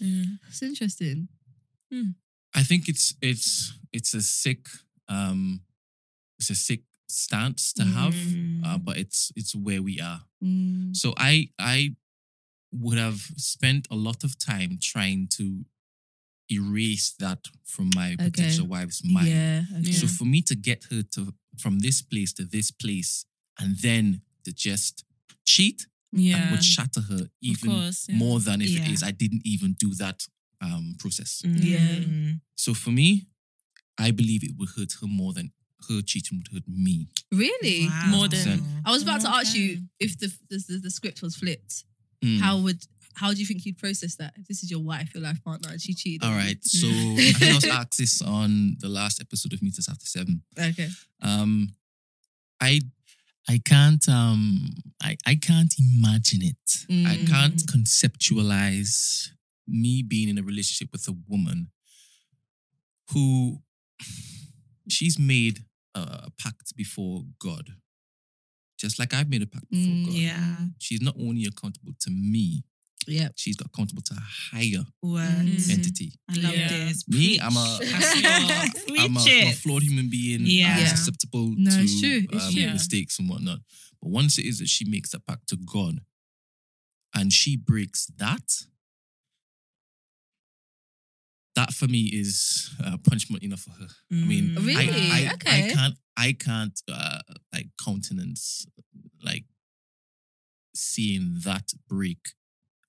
[0.02, 0.38] Mm.
[0.42, 1.28] That's interesting.
[2.54, 4.66] I think it's it's it's a sick
[5.08, 5.60] um
[6.38, 8.64] it's a sick stance to have, Mm.
[8.66, 10.22] uh, but it's it's where we are.
[10.42, 10.96] Mm.
[10.96, 11.94] So I I
[12.82, 15.64] would have spent a lot of time trying to
[16.50, 18.24] erase that from my Okay.
[18.30, 19.28] potential wife's mind.
[19.28, 19.64] Yeah.
[19.78, 19.92] Okay.
[19.92, 23.24] So for me to get her to from this place to this place
[23.60, 25.04] and then to just
[25.46, 26.50] cheat, that Yeah.
[26.50, 28.06] would shatter her even course.
[28.08, 28.16] yeah.
[28.16, 28.84] more than if Yeah.
[28.84, 30.26] it is I didn't even do that
[30.60, 31.42] um process.
[31.44, 32.00] Yeah.
[32.00, 32.40] Mm.
[32.56, 33.26] So for me,
[33.98, 35.52] I believe it would hurt her more than
[35.88, 37.08] her cheating would hurt me.
[37.30, 37.86] Really?
[37.88, 38.06] Wow.
[38.10, 41.36] More than- I was about to ask you if the the, the, the script was
[41.36, 41.84] flipped.
[42.24, 42.40] Mm.
[42.40, 42.80] How would
[43.16, 44.32] how do you think you'd process that?
[44.36, 46.24] If this is your wife, your life partner, and she cheated.
[46.26, 46.58] All right.
[46.64, 50.06] So I think I was asked this on the last episode of Meet Us After
[50.06, 50.42] Seven.
[50.58, 50.88] Okay.
[51.22, 51.74] Um,
[52.60, 52.80] I
[53.48, 54.70] I can't um
[55.02, 56.86] I, I can't imagine it.
[56.90, 57.28] I Mm.
[57.28, 59.28] can't conceptualize
[59.68, 61.68] me being in a relationship with a woman
[63.12, 63.60] who
[64.88, 65.60] she's made
[65.94, 67.74] a pact before God.
[68.84, 70.14] Just like I've made a pact before Mm, God.
[70.14, 70.56] Yeah.
[70.78, 72.64] She's not only accountable to me,
[73.06, 73.28] Yeah.
[73.34, 75.68] she's got accountable to a higher Words.
[75.68, 75.72] Mm.
[75.72, 76.12] entity.
[76.28, 76.68] I love Yeah.
[76.68, 77.08] this.
[77.08, 78.28] Me, I'm a- Pastor.
[78.28, 79.16] I'm a, Preach I'm
[79.48, 80.42] a flawed human being.
[80.44, 80.74] Yeah.
[80.74, 80.94] I'm Yeah.
[80.96, 82.72] susceptible No, to it's true, it's um, true.
[82.72, 83.60] mistakes and whatnot.
[84.02, 86.00] But once it is that she makes that pact to God
[87.14, 88.66] and she breaks that,
[91.56, 93.88] that for me is uh, punishment enough for her.
[94.12, 94.66] I mean, Mm.
[94.66, 95.10] Really?
[95.10, 95.70] I, I, Okay.
[95.70, 97.20] I can't, I can't uh,
[97.52, 98.66] like countenance
[99.22, 99.44] like
[100.74, 102.18] seeing that break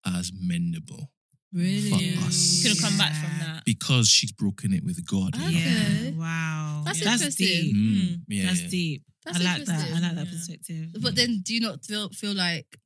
[0.05, 1.07] as mendable
[1.53, 1.89] Really?
[1.89, 2.57] For us.
[2.63, 3.63] You could have come back from that.
[3.65, 5.33] because she's broken it with God.
[5.35, 5.51] Okay.
[5.51, 6.11] Yeah.
[6.11, 6.81] Wow.
[6.85, 7.47] That's That's interesting.
[7.47, 7.75] deep.
[7.75, 8.67] Mm, yeah, That's yeah.
[8.67, 9.03] deep.
[9.23, 9.87] That's I like that.
[9.87, 10.31] I like that Yeah.
[10.31, 10.89] perspective.
[11.01, 12.77] But then, do you not feel feel like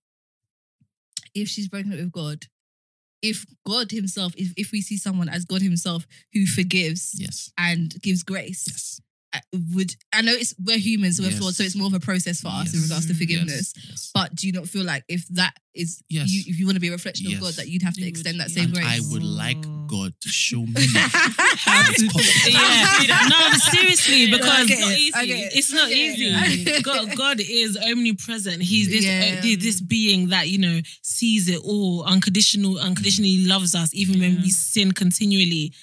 [1.34, 2.46] if she's broken it with God,
[3.24, 7.52] if God Himself, if if we see someone as God Himself who forgives Yes.
[7.58, 9.02] and gives grace, Yes.
[9.34, 9.40] Uh,
[9.76, 11.40] would I know it's we're humans, so we're Yes.
[11.40, 13.74] flawed, so it's more of a process for us in regards to forgiveness.
[13.76, 13.86] Yes.
[13.90, 14.12] yes.
[14.14, 16.30] But do you not feel like if that is Yes.
[16.32, 17.36] you, if you want to be a reflection Yes.
[17.38, 18.56] of God, that you'd have to You would, extend that yeah.
[18.56, 18.88] same and grace?
[18.88, 19.86] I would like Oh.
[19.88, 22.52] God to show me how it's possible.
[22.52, 23.28] yeah.
[23.30, 25.32] no, seriously, because get it's not easy.
[25.34, 25.52] It.
[25.56, 26.82] it's not I easy.
[26.82, 28.62] God, God is omnipresent.
[28.62, 29.40] He's this Yeah.
[29.40, 34.42] uh, this being that you know sees it all, unconditional, unconditionally loves us, even when
[34.42, 35.74] we sin continually.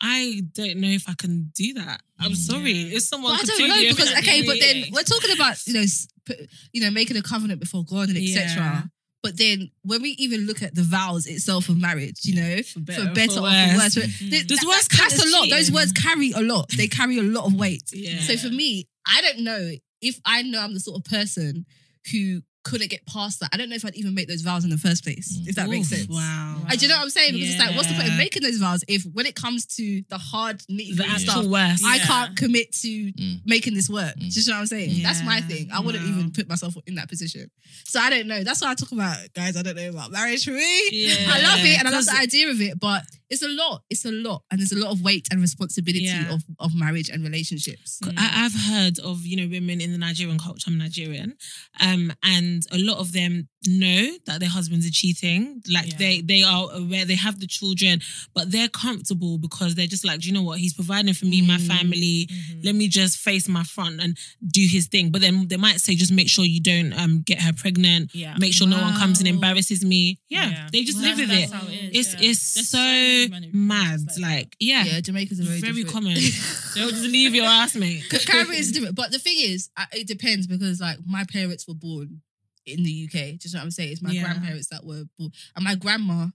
[0.00, 2.02] I don't know if I can do that.
[2.18, 2.36] I'm Mm.
[2.36, 2.72] sorry.
[2.72, 2.96] Yeah.
[2.96, 5.02] If someone But I could don't take know me because that okay, but then we're
[5.02, 8.44] talking about you know, s- p- you know, making a covenant before God and etc.
[8.56, 8.82] Yeah.
[9.22, 12.80] But then when we even look at the vows itself of marriage, you know, for
[12.80, 14.18] better better, or or for for worse, worse.
[14.18, 15.48] th- Those words that- count that's a as lot.
[15.50, 15.74] Those cheating.
[15.74, 16.68] words carry a lot.
[16.76, 17.82] They carry a lot of weight.
[17.92, 18.20] Yeah.
[18.22, 21.64] So for me, I don't know if I know I'm the sort of person
[22.12, 23.50] who couldn't get past that.
[23.52, 25.28] I don't know if I'd even make those vows in the first place.
[25.46, 26.08] If that makes sense.
[26.08, 26.56] Wow.
[26.68, 27.32] I, do you know what I'm saying?
[27.34, 30.02] Because it's like, what's the point of making those vows if when it comes to
[30.08, 31.84] the hard nitty the gritty actual stuff, worst.
[31.84, 32.06] I Yeah.
[32.06, 33.40] can't commit to Mm.
[33.46, 34.16] making this work.
[34.16, 34.32] Mm.
[34.34, 35.02] Do you know what I'm saying?
[35.02, 35.70] That's my thing.
[35.72, 36.10] I wouldn't Wow.
[36.18, 37.50] even put myself in that position.
[37.84, 38.42] So I don't know.
[38.42, 39.56] That's why I talk about guys.
[39.56, 40.88] I don't know about marriage for me.
[40.92, 41.14] Yeah.
[41.28, 43.82] I love it and I love the idea of it, but it's a lot.
[43.90, 46.32] It's a lot, and there's a lot of weight and responsibility Yeah.
[46.34, 47.98] of of marriage and relationships.
[48.16, 50.64] I, I've heard of you know women in the Nigerian culture.
[50.70, 51.34] I'm Nigerian,
[51.80, 55.60] um, and a lot of them know that their husbands are cheating.
[55.72, 55.96] Like Yeah.
[55.98, 58.00] they they are aware they have the children,
[58.34, 60.58] but they're comfortable because they're just like, do you know what?
[60.60, 61.66] He's providing for me, my Mm.
[61.66, 62.28] family.
[62.30, 62.60] Mm-hmm.
[62.62, 64.16] Let me just face my front and
[64.46, 65.10] do his thing.
[65.10, 68.14] But then they might say, just make sure you don't um get her pregnant.
[68.14, 68.36] Yeah.
[68.38, 70.18] Make sure no one comes and embarrasses me.
[70.28, 70.68] Yeah, Yeah.
[70.72, 71.04] they just Wow.
[71.08, 71.50] live with it.
[71.50, 72.30] That's how it is, It's yeah.
[72.30, 73.86] it's There's so, many men who mad.
[74.04, 75.92] practice Like, yeah, Yeah, Jamaica's a very, very different.
[75.92, 76.14] common.
[76.74, 78.04] They'll just leave your ass, mate.
[78.10, 82.22] Caribbean is different, but the thing is, it depends because like my parents were born
[82.66, 83.38] in the UK.
[83.38, 84.22] Just what I'm saying, it's my Yeah.
[84.24, 86.28] grandparents that were born, and my grandma,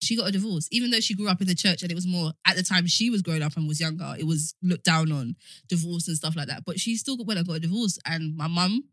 [0.00, 2.06] she got a divorce, even though she grew up in the church, and it was
[2.06, 4.14] more at the time she was growing up and was younger.
[4.18, 5.36] It was looked down on
[5.68, 8.36] divorce and stuff like that, but she still got went and got a divorce, and
[8.36, 8.84] my mum.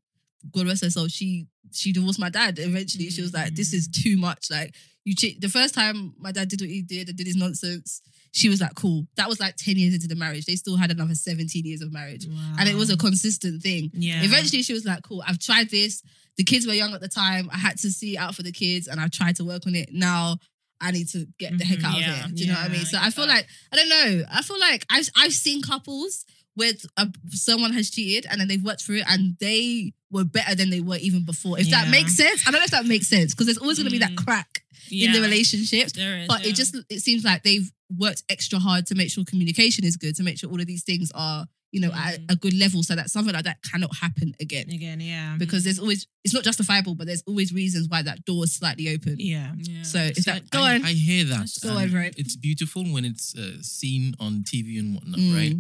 [0.52, 1.08] God rest her soul.
[1.08, 2.60] She she divorced my dad.
[2.60, 4.04] Eventually, she was like, "This is mm.
[4.04, 7.18] too much." Like you, che- the first time my dad did what he did and
[7.18, 8.02] did his nonsense,
[8.34, 10.46] she was like, "Cool." That was like ten years into the marriage.
[10.46, 13.90] They still had another seventeen years of marriage and it was a consistent thing.
[13.94, 14.22] Yeah.
[14.24, 16.04] Eventually, she was like, "Cool, I've tried this.
[16.38, 17.50] The kids were young at the time.
[17.54, 19.90] I had to see out for the kids, and I tried to work on it.
[19.92, 20.38] Now
[20.82, 22.36] I need to get the heck out yeah, of here.
[22.36, 22.86] Do you know what I mean?
[22.86, 23.34] So I I feel that.
[23.34, 24.24] like I don't know.
[24.32, 28.64] I feel like I've I've seen couples where uh, someone has cheated and then they've
[28.64, 31.60] worked through it and they were better than they were even before.
[31.60, 33.88] If that makes sense, I don't know if that makes sense because there's always going
[33.88, 34.24] to be that Mm.
[34.24, 35.24] crack in the Yeah.
[35.26, 36.50] relationships is, but yeah.
[36.50, 40.16] it just it seems like they've worked extra hard to make sure communication is good
[40.18, 42.32] to make sure all of these things are you know at Mhm.
[42.34, 45.36] a good level so that something like that cannot happen again again, yeah.
[45.38, 48.88] because there's always it's not justifiable but there's always reasons why that door is slightly
[48.96, 49.52] open yeah.
[49.58, 49.82] Yeah.
[49.84, 51.50] so if that go I, on I hear that.
[51.62, 52.14] Go and on, right.
[52.18, 55.36] It's beautiful when it's uh, seen on TV and whatnot, Mm.
[55.36, 55.56] right?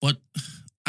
[0.00, 0.16] But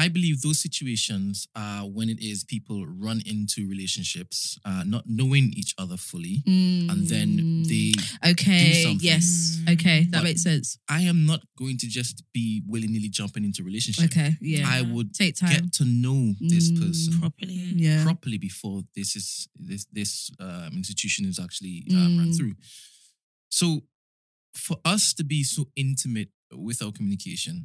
[0.03, 1.33] I believe those situations
[1.65, 4.37] are when it is people run into relationships,
[4.69, 6.35] uh, not knowing each other fully,
[6.91, 7.29] and then
[7.71, 7.87] they.
[7.91, 8.31] Mm.
[8.31, 9.07] okay do something.
[9.11, 9.25] yes
[9.73, 10.67] okay that But- makes sense
[10.99, 14.07] I am not going to just be willy nilly jumping into relationships.
[14.11, 16.21] okay yeah I would take time get to know
[16.53, 16.79] this Mm.
[16.81, 17.57] person Properly.
[17.85, 19.27] yeah properly before this is
[19.69, 20.11] this this
[20.45, 22.37] um, institution is actually um, run Mm.
[22.37, 22.55] through.
[23.59, 23.65] So,
[24.67, 26.31] for us to be so intimate
[26.67, 27.55] with our communication,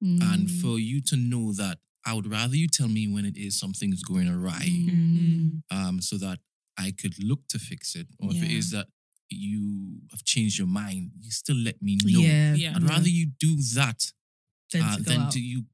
[0.00, 0.60] and Mm.
[0.60, 4.02] for you to know that I would rather you tell me when it is something's
[4.02, 5.62] going awry, Mm.
[5.70, 6.38] um, so that
[6.76, 8.88] I could look to fix it, or if it is that
[9.28, 12.20] you have changed your mind, you still let me know.
[12.20, 12.76] yeah Yeah.
[12.76, 14.12] I'd rather you do that
[14.72, 15.32] then uh, to than out.
[15.32, 15.64] to you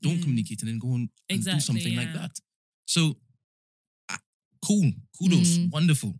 [0.00, 0.22] don't Mm.
[0.22, 2.38] communicate and then go and, and do Exactly, something like that.
[2.86, 3.18] So,
[4.08, 4.18] uh,
[4.64, 5.70] cool, kudos, Mm.
[5.70, 6.18] wonderful,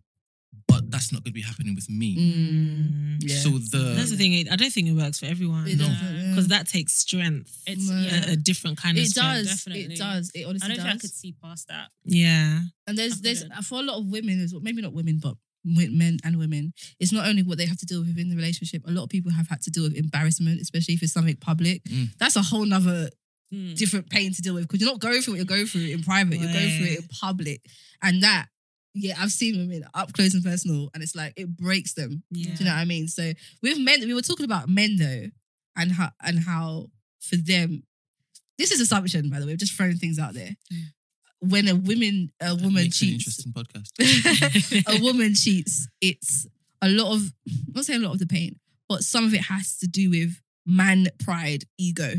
[0.67, 2.15] but that's not going to be happening with me.
[2.17, 3.17] Mm.
[3.21, 3.37] Yeah.
[3.37, 4.47] So the That's the thing.
[4.51, 5.67] I don't think it works for everyone.
[5.67, 5.85] It No.
[5.87, 6.29] yeah.
[6.29, 7.51] Because that takes strength.
[7.65, 8.29] It's yeah.
[8.29, 9.47] a, a different kind of it strength.
[9.47, 9.93] does definitely.
[9.93, 11.87] it does it honestly I don't does think I could see past that.
[12.03, 12.59] Yeah.
[12.85, 13.61] And there's I there's couldn't.
[13.63, 17.11] for a lot of women, as well, maybe not women, but men and women, it's
[17.11, 18.81] not only what they have to deal with within the relationship.
[18.87, 21.83] A lot of people have had to deal with embarrassment, especially if it's something public.
[21.85, 22.09] Mm.
[22.19, 23.09] That's a whole nother
[23.53, 23.77] Mm.
[23.77, 26.03] different pain to deal with because you're not going through what you're going through in
[26.03, 26.37] private.
[26.37, 27.61] You're going through it in public,
[28.01, 28.47] and that.
[28.99, 32.23] Yeah, I've seen women up close and personal, and it's like it breaks them.
[32.31, 32.55] Yeah.
[32.55, 33.07] Do you know what I mean?
[33.07, 33.31] So
[33.61, 35.25] with men, we were talking about men though,
[35.75, 36.87] and how and how
[37.19, 37.83] for them,
[38.57, 40.55] this is assumption by the way, We're just throwing things out there.
[40.73, 40.81] Mm.
[41.39, 44.99] When a woman a that woman makes an cheats, interesting podcast.
[44.99, 46.47] a woman cheats, it's
[46.81, 49.41] a lot of I'm not saying a lot of the pain, but some of it
[49.41, 52.15] has to do with man pride, ego.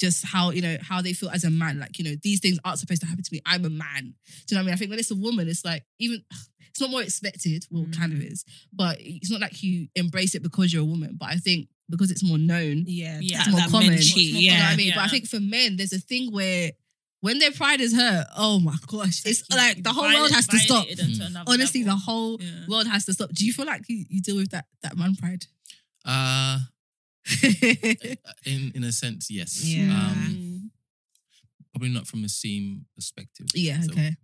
[0.00, 1.78] Just how, you know, how they feel as a man.
[1.78, 3.40] Like, you know, these things aren't supposed to happen to me.
[3.46, 4.14] I'm a man.
[4.46, 4.74] Do you know what I mean?
[4.74, 6.22] I think when it's a woman, it's like even
[6.70, 7.64] it's not more expected.
[7.70, 8.44] Well, it kind of is.
[8.72, 11.16] But it's not like you embrace it because you're a woman.
[11.18, 13.18] But I think because it's more known, Yeah.
[13.20, 13.40] Yeah.
[13.40, 13.88] It's more common.
[13.88, 14.70] men It's cheat, more you know what Yeah.
[14.70, 14.92] I mean?
[14.94, 16.72] But I think for men, there's a thing where
[17.20, 20.58] when their pride is hurt, oh my gosh, it's like the whole world has to
[20.58, 20.84] stop.
[20.86, 22.66] violated them Honestly, the whole Yeah.
[22.68, 23.30] world has to stop.
[23.32, 25.46] Do you feel like you, you deal with that that man pride?
[26.04, 26.58] Uh,
[28.44, 29.62] in in a sense, yes.
[29.64, 29.90] Yeah.
[29.92, 30.70] Um,
[31.72, 33.46] probably not from the same perspective.
[33.54, 34.16] yeah, So okay.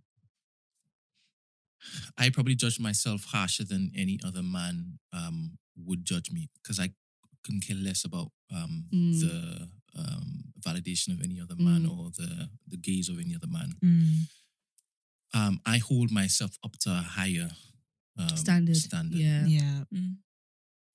[2.17, 6.89] I probably judge myself harsher than any other man um, would judge me because I
[7.43, 9.19] couldn't care less about um, Mm.
[9.19, 11.97] the um, validation of any other man Mm.
[11.97, 13.73] or the the gaze of any other man.
[13.83, 14.27] Mm.
[15.33, 17.49] Um, I hold myself up to a higher
[18.17, 18.77] um, Standard.
[18.77, 19.17] Standard.
[19.19, 19.45] Yeah.
[19.47, 19.83] Yeah.
[19.93, 20.15] Mm.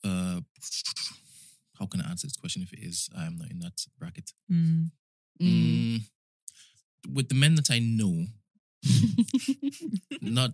[0.05, 0.41] Uh,
[1.79, 4.33] how can I answer this question if it is I'm not in that bracket?
[4.51, 4.91] Mm.
[5.41, 5.97] Mm.
[6.01, 6.01] Mm,
[7.15, 8.25] with the men that I know,
[10.23, 10.53] not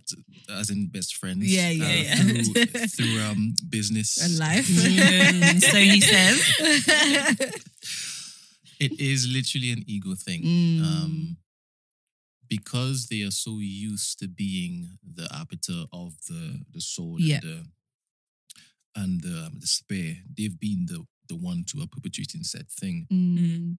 [0.49, 1.45] as in best friends.
[1.45, 2.15] Yeah, yeah, uh, yeah.
[2.15, 4.67] Through, through um, business And life.
[4.67, 7.53] Mm, so he says.
[8.79, 10.41] It is literally an ego thing.
[10.43, 10.81] Mm.
[10.83, 11.37] Um,
[12.49, 17.35] because they are so used to being the arbiter of the the soul Yeah.
[17.35, 17.65] and the
[18.95, 23.07] and the, um, the spare, they've been the the one to are perpetuating said thing.
[23.11, 23.77] Mm.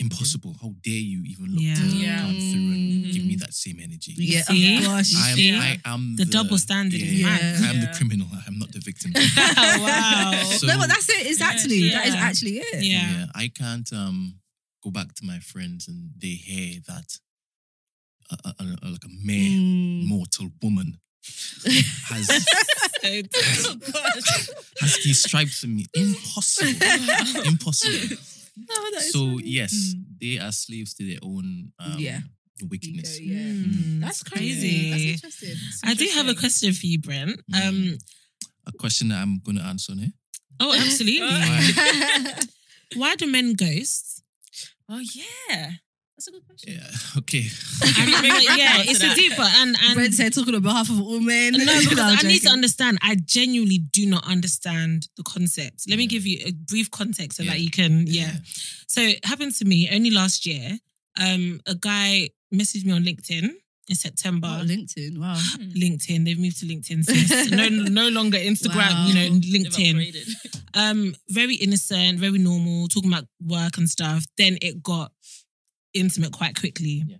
[0.00, 0.54] impossible.
[0.62, 1.74] How dare you even look Yeah.
[1.74, 2.18] to Yeah.
[2.22, 3.40] come through and give me Mm.
[3.40, 4.14] that same energy?
[4.16, 4.76] Yeah, See?
[4.78, 5.12] oh gosh.
[5.16, 5.60] I am, Yeah.
[5.60, 7.26] I am The double standard is yeah.
[7.26, 8.28] I am the criminal.
[8.32, 9.10] I am not the victim.
[9.82, 10.54] wow.
[10.60, 11.26] So- no, but that's it.
[11.26, 12.84] It's Yeah, actually that is actually it.
[12.84, 13.26] Yeah.
[13.34, 14.38] I can't um
[14.84, 17.18] go back to my friends and they hear that
[18.30, 20.04] a, a, a- a- like a mere Mm.
[20.06, 21.00] mortal woman
[22.10, 22.28] has
[23.04, 24.48] Oh gosh.
[24.80, 25.86] has these stripes on me.
[25.94, 27.42] Impossible.
[27.46, 28.16] Impossible.
[28.70, 29.42] Oh, So funny.
[29.44, 30.04] yes, Mm.
[30.20, 32.20] they are slaves to their own um, Yeah.
[32.68, 33.20] wickedness.
[33.20, 33.40] Ego, yeah.
[33.40, 35.12] Mm, That's it's crazy.
[35.16, 35.88] That's interesting.
[35.90, 37.40] I do have a question for you, Brent.
[37.54, 37.98] Um,
[38.66, 40.08] A question that I'm going to answer now.
[40.60, 41.20] oh, absolutely.
[41.26, 42.34] Why?
[42.96, 44.22] Why do men ghost?
[44.88, 45.72] Oh yeah.
[46.18, 46.74] That's a good question.
[46.74, 46.80] Yeah.
[47.18, 47.46] Okay.
[47.82, 51.20] I mean, yeah, it's a deeper and and Brent said talking on behalf of all
[51.20, 51.52] men.
[51.52, 52.98] no, because I'm need to understand.
[53.02, 55.84] I genuinely do not understand the concept.
[55.88, 58.32] Let me give you a brief context so that you can, yeah.
[58.88, 60.78] So it happened to me only last year.
[61.20, 63.50] Um, a guy messaged me on LinkedIn
[63.88, 64.48] in September.
[64.60, 65.18] Oh, LinkedIn.
[65.18, 65.34] Wow.
[65.58, 67.04] LinkedIn, they've moved to LinkedIn.
[67.04, 67.50] Sis.
[67.50, 68.76] no, no longer Instagram.
[68.76, 69.06] Wow.
[69.08, 70.12] You know, LinkedIn.
[70.74, 74.24] Um, very innocent, very normal, talking about work and stuff.
[74.36, 75.12] Then it got
[76.00, 77.04] intimate quite quickly.
[77.06, 77.16] Yeah.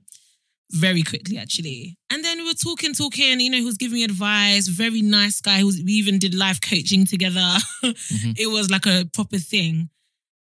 [0.70, 1.96] Very quickly, actually.
[2.10, 3.40] And then we were talking, talking.
[3.40, 4.68] You know, he was giving me advice.
[4.68, 5.58] Very nice guy.
[5.58, 7.56] He was, we even did live coaching together.
[7.82, 9.88] It was like a proper thing.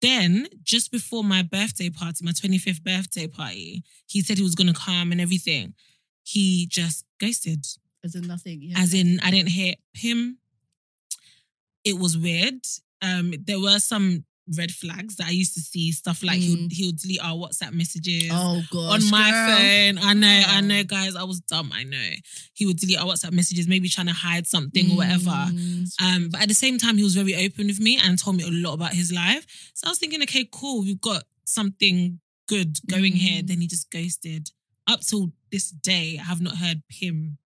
[0.03, 4.73] Then, just before my birthday party, my 25th birthday party, he said he was going
[4.73, 5.75] to come and everything.
[6.25, 7.67] He just ghosted.
[8.03, 8.63] As in nothing.
[8.63, 8.79] Yeah.
[8.79, 10.39] As in, I didn't hear him.
[11.85, 12.61] It was weird.
[13.03, 14.25] Um, there were some
[14.57, 15.93] red flags that I used to see.
[15.93, 19.03] Stuff like he would he would delete our WhatsApp messages oh gosh.
[19.05, 19.57] on my girl.
[19.57, 19.99] phone.
[20.09, 20.61] I know, I Oh.
[20.61, 21.17] know, guys.
[21.17, 21.71] I was dumb.
[21.73, 22.11] I know.
[22.55, 25.31] He would delete our WhatsApp messages, maybe trying to hide something or whatever.
[25.31, 25.87] Mm.
[26.03, 28.45] Um, but at the same time, he was very open with me and told me
[28.45, 29.47] a lot about his life.
[29.75, 33.43] So I was thinking, okay, cool, we've got something good going here.
[33.43, 33.47] Mm.
[33.49, 34.51] Then he just ghosted.
[34.89, 37.39] Up till this day, I have not heard him.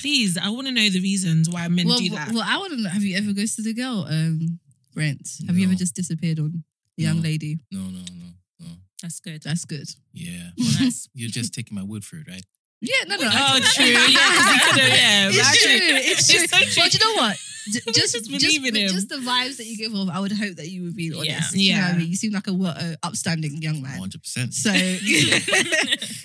[0.00, 2.30] Please, I want to know the reasons why men well, do that.
[2.32, 2.88] well, I want to know.
[2.88, 4.60] Have you ever ghosted a girl, um,
[4.98, 5.28] Brent?
[5.46, 5.70] Have you No.
[5.72, 6.64] ever just disappeared on
[6.98, 7.22] a young No.
[7.30, 7.58] lady?
[7.70, 8.28] No, no, no,
[8.60, 8.66] no.
[9.00, 9.40] That's good.
[9.42, 9.88] That's good.
[10.12, 10.50] Yeah.
[10.80, 11.08] Nice.
[11.14, 12.44] You're just taking my word for it, right?
[12.80, 13.28] Yeah, no, no.
[13.32, 13.84] Oh, true.
[14.16, 15.98] Yeah, 'cause he could've- yeah, it's but actually- true.
[16.10, 16.40] It's true.
[16.42, 16.82] it's so true.
[16.82, 17.36] But you know what?
[17.72, 18.88] J- Just, Just just, believe in him.
[18.88, 21.54] just the vibes that you give off, I would hope that you would be honest.
[21.54, 21.60] Yeah.
[21.62, 21.94] You know what Yeah.
[21.94, 22.08] I mean?
[22.08, 24.00] You seem like a, wo- a upstanding young man.
[24.00, 24.54] 100%.
[24.54, 24.72] So,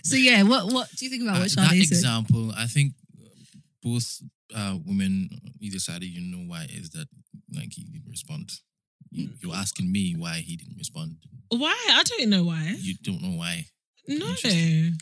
[0.04, 0.44] so yeah.
[0.44, 1.78] What what do you think about Uh, what that said?
[1.78, 2.94] example, I think
[3.82, 4.22] both
[4.56, 7.08] uh, women either side, you know why is that
[7.56, 8.52] like he didn't respond.
[9.12, 9.34] You, Mm.
[9.44, 11.18] you're asking me why he didn't respond.
[11.50, 11.76] Why?
[11.92, 12.76] I don't know why.
[12.80, 13.66] You don't know why.
[14.08, 14.26] No.
[14.28, 14.98] Interesting.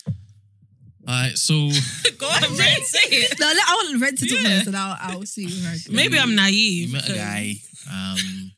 [1.07, 1.53] All right, so
[2.17, 3.39] Go on, Brent, say it.
[3.39, 4.55] No, let- I want Brent to talk Yeah.
[4.57, 5.45] first, and I'll I'll see.
[5.45, 5.93] Where I go.
[5.93, 6.93] Maybe I'm you naive.
[6.93, 7.55] met a guy.
[7.91, 8.51] Um,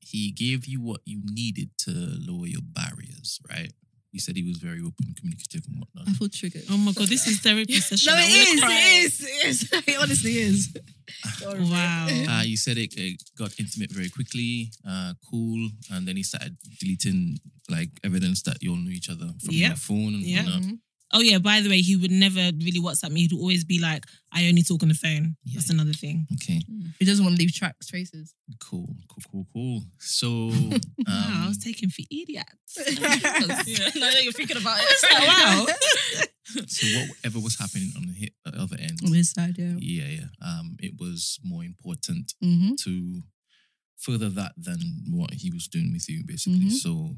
[0.00, 3.72] he gave you what you needed to lower your barriers, right?
[4.12, 6.08] He said he was very open, communicative, and whatnot.
[6.08, 6.64] I feel triggered.
[6.70, 8.12] Oh my god, this is therapy session.
[8.12, 8.72] no, I it wanna is, cry.
[8.72, 9.20] it is.
[9.22, 9.72] It is.
[9.94, 10.68] It honestly is.
[11.44, 12.06] Wow.
[12.30, 16.56] Uh, you said it, it got intimate very quickly, uh, cool, and then he started
[16.78, 17.38] deleting
[17.68, 19.68] like evidence that you all knew each other from Yep.
[19.68, 20.44] your phone and Yep.
[20.44, 20.62] whatnot.
[21.12, 23.22] Oh yeah, by the way, he would never really WhatsApp me.
[23.22, 25.36] He'd always be like, I only talk on the phone.
[25.52, 26.26] That's another thing.
[26.34, 26.62] Okay,
[26.98, 28.34] He doesn't want to leave tracks, traces.
[28.60, 29.82] cool, cool, cool, cool.
[29.98, 32.78] So, wow, I um, was taken for idiots.
[33.66, 33.90] Yeah.
[33.96, 34.86] Now that you're thinking about it.
[34.88, 35.66] It's like, wow.
[36.66, 39.74] so whatever was happening on the hit, uh, other end, On his side, yeah.
[39.78, 42.74] yeah, yeah, um, it was more important Mm-hmm.
[42.84, 43.22] to
[43.98, 44.78] further that than
[45.10, 46.66] what he was doing with you, basically.
[46.70, 46.72] Mhm.
[46.72, 47.16] So,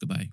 [0.00, 0.28] goodbye.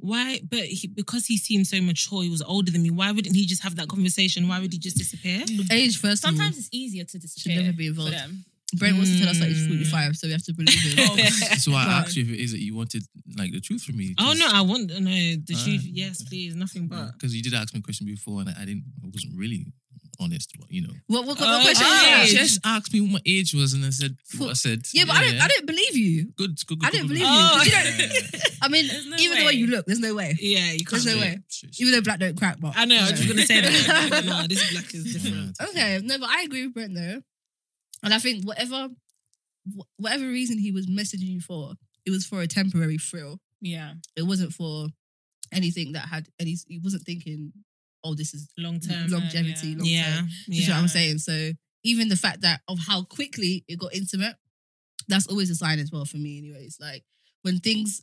[0.00, 0.40] Why?
[0.48, 2.90] But he, because he seemed so mature, he was older than me.
[2.90, 4.48] Why wouldn't he just have that conversation?
[4.48, 5.44] Why would he just disappear?
[5.70, 6.22] Age first.
[6.22, 7.62] Sometimes it's easier to disappear.
[7.62, 8.12] never be for involved.
[8.14, 8.44] them.
[8.74, 9.90] Brent wants to tell us that he's Mm.
[9.90, 10.98] 45, so we have to believe him.
[11.08, 11.16] Oh,
[11.64, 12.02] so I Right.
[12.02, 13.04] asked you if it is that you wanted
[13.36, 14.14] like the truth from me.
[14.18, 15.64] Oh no, I want no the Ah.
[15.64, 15.84] truth.
[15.84, 17.12] Yes, please, nothing but.
[17.12, 18.84] because you did ask me a question before, and I, I didn't.
[19.04, 19.66] I wasn't really
[20.20, 20.52] honest.
[20.58, 22.42] But, you know, What, what, what Oh, question ah, is you it?
[22.42, 24.82] just asked me what my age was, and I said what I said.
[24.92, 25.40] Yeah, but I didn't.
[25.42, 26.26] I didn't believe you.
[26.36, 26.86] Good, good, good.
[26.86, 27.34] I didn't good, believe good.
[27.34, 27.50] you.
[27.50, 28.40] 'cause you Yeah, don't- yeah, yeah.
[28.62, 29.52] I mean, no even the way way.
[29.52, 30.36] you look, there's no way.
[30.40, 30.90] Yeah, you can't.
[31.02, 31.38] There's no way.
[31.48, 31.80] straight, straight.
[31.80, 32.96] Even though black don't crack, but I know.
[32.98, 34.08] I was just gonna say that.
[34.10, 35.56] But no, this black is different.
[35.60, 35.66] Yeah.
[35.68, 37.20] Okay, no, but I agree with Brent though,
[38.02, 38.88] and I think whatever,
[39.76, 43.40] wh- whatever reason he was messaging you for, it was for a temporary thrill.
[43.60, 43.94] Yeah.
[44.16, 44.88] It wasn't for
[45.52, 46.56] anything that had any.
[46.68, 47.52] He wasn't thinking,
[48.06, 49.08] "Oh, this is Long term.
[49.08, 49.76] longevity." yeah.
[49.78, 50.28] long Yeah, term.
[50.46, 50.74] You know yeah.
[50.74, 51.18] what I'm saying?
[51.18, 51.52] So
[51.84, 54.36] even the fact that of how quickly it got intimate,
[55.08, 56.38] that's always a sign as well for me.
[56.38, 57.04] Anyways, like
[57.42, 58.02] when things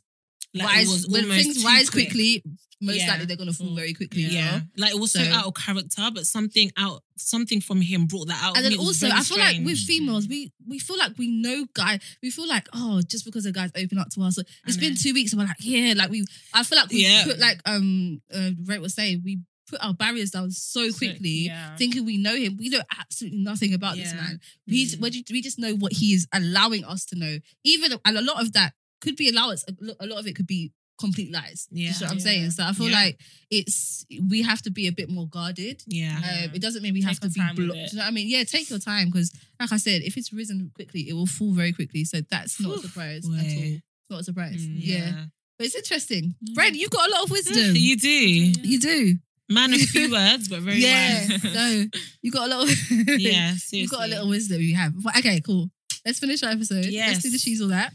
[0.54, 1.90] Like, rise was when things too quick.
[1.90, 2.08] quick.
[2.10, 2.42] quickly.
[2.80, 3.08] Most Yeah.
[3.08, 4.22] likely they're gonna fall very quickly.
[4.22, 4.52] Yeah.
[4.52, 4.62] well.
[4.76, 8.28] Like it was so, So- out of character, but something out something from him brought
[8.28, 8.56] that out.
[8.56, 8.76] And then me.
[8.76, 11.98] It was also, I feel like with females, we we feel like we know guy.
[12.22, 15.12] We feel like oh, just because a guy's open up to us, it's been two
[15.14, 16.24] weeks, and we're like yeah, like we.
[16.52, 17.24] I feel like we Yeah.
[17.24, 21.46] put like um, uh, Ray was saying, we put our barriers down so So- quickly,
[21.46, 21.76] yeah.
[21.76, 22.56] thinking we know him.
[22.56, 24.40] We know absolutely nothing about this man.
[24.66, 25.00] He's Mm.
[25.00, 27.38] we we just know what he is allowing us to know.
[27.64, 29.64] Even and a lot of that could be allowance.
[30.00, 31.66] A lot of it could be complete lies.
[31.72, 31.92] Do you Yeah.
[32.00, 32.22] what I'm Yeah.
[32.24, 32.50] saying.
[32.52, 32.94] So I feel Yeah.
[33.02, 35.82] like it's we have to be a bit more guarded.
[35.86, 36.20] yeah.
[36.20, 36.44] Yeah.
[36.46, 37.58] Um, it doesn't mean we Take have to be blocked.
[37.92, 38.28] You know what I mean?
[38.28, 41.52] Yeah, take your time because, like I said, if it's risen quickly, it will fall
[41.52, 42.04] very quickly.
[42.04, 43.36] So that's not a surprise at all.
[43.38, 44.60] It's not a surprise.
[44.66, 44.76] Mm.
[44.78, 45.26] yeah.
[45.56, 46.34] but it's interesting.
[46.50, 46.54] Mm.
[46.54, 47.76] Brent, you've got a lot of wisdom.
[47.76, 48.08] you do.
[48.10, 49.18] You do.
[49.48, 51.26] Man of few words, but very yeah.
[51.28, 51.44] wise.
[51.44, 51.84] no,
[52.22, 52.62] you got a lot.
[52.64, 54.60] Of yeah, you got a little wisdom.
[54.60, 54.92] You have.
[55.02, 55.70] But, okay, cool.
[56.04, 56.86] Let's finish our episode.
[56.86, 57.12] Yes.
[57.12, 57.92] Let's do the cheese all that.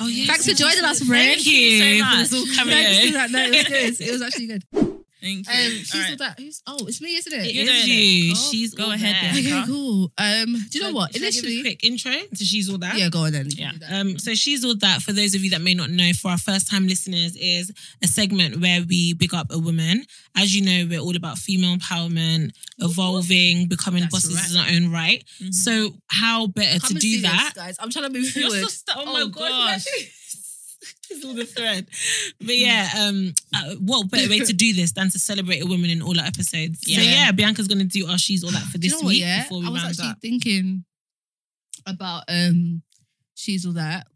[0.00, 0.28] Oh, yes.
[0.28, 1.42] Thanks for joining us, Brent.
[1.42, 2.28] Thank you so much.
[2.30, 2.74] this all cameo.
[2.74, 3.30] Thanks for that.
[3.30, 4.08] No, it was good.
[4.08, 4.89] It was actually good.
[5.20, 5.52] Thank you.
[5.52, 6.18] Um, she's All all right.
[6.18, 6.38] that.
[6.40, 7.46] Who's, oh, it's me, isn't it?
[7.46, 7.92] It You're is doing it.
[7.92, 8.34] you.
[8.34, 8.42] Cool.
[8.50, 9.30] She's Go ahead, there.
[9.60, 10.12] Okay, cool.
[10.18, 11.12] Um, do you know So, what?
[11.12, 12.96] should give a Initially, quick intro to She's All That.
[12.98, 13.48] yeah, go on then.
[13.50, 13.72] Yeah.
[13.90, 15.02] Um, so she's all that.
[15.02, 17.70] For those of you that may not know, for our first time listeners, is
[18.02, 20.04] a segment where we big up a woman.
[20.36, 24.70] As you know, we're all about female empowerment, evolving, becoming That's bosses right.
[24.70, 25.24] in our own right.
[25.42, 25.52] Mhm.
[25.54, 27.52] So how better Come to and do see that?
[27.54, 27.76] this, guys.
[27.78, 28.62] I'm trying to move You're forward.
[28.62, 29.80] so stu- oh, Oh, my God,
[31.24, 31.86] all the thread.
[32.40, 35.90] But yeah, um, uh, what better way to do this than to celebrate a woman
[35.90, 36.80] in all our episodes?
[36.82, 37.02] So Yeah.
[37.02, 39.20] yeah, Bianca's gonna do our she's all that for Do you this know what, week
[39.22, 39.42] yeah?
[39.42, 40.20] before we I was round actually up.
[40.20, 40.84] thinking
[41.86, 42.82] about um,
[43.34, 44.06] she's all that.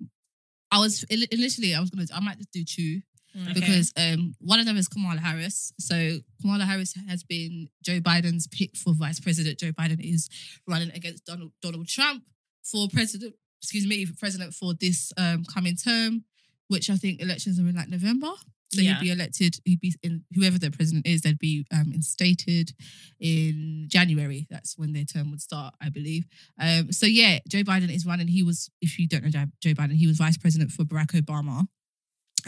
[0.71, 3.01] I was in- initially I was gonna I might just do two
[3.37, 3.53] Okay.
[3.53, 5.73] because um one of them is Kamala Harris.
[5.81, 9.59] So Kamala Harris has been Joe Biden's pick for vice president.
[9.59, 10.29] Joe Biden is
[10.69, 12.23] running against Donald Donald Trump
[12.63, 13.35] for president.
[13.61, 16.25] Excuse me, for president for this um coming term,
[16.69, 18.31] which I think elections are in like November.
[18.73, 18.95] So Yeah.
[18.95, 19.57] he'd be elected.
[19.65, 21.21] He'd be in whoever the president is.
[21.21, 22.73] They'd be um, instated
[23.21, 24.47] in January.
[24.51, 26.27] That's when their term would start, I believe.
[26.59, 28.27] Um, so yeah, Joe Biden is running.
[28.27, 31.67] He was, if you don't know Joe Biden, he was vice president for Barack Obama.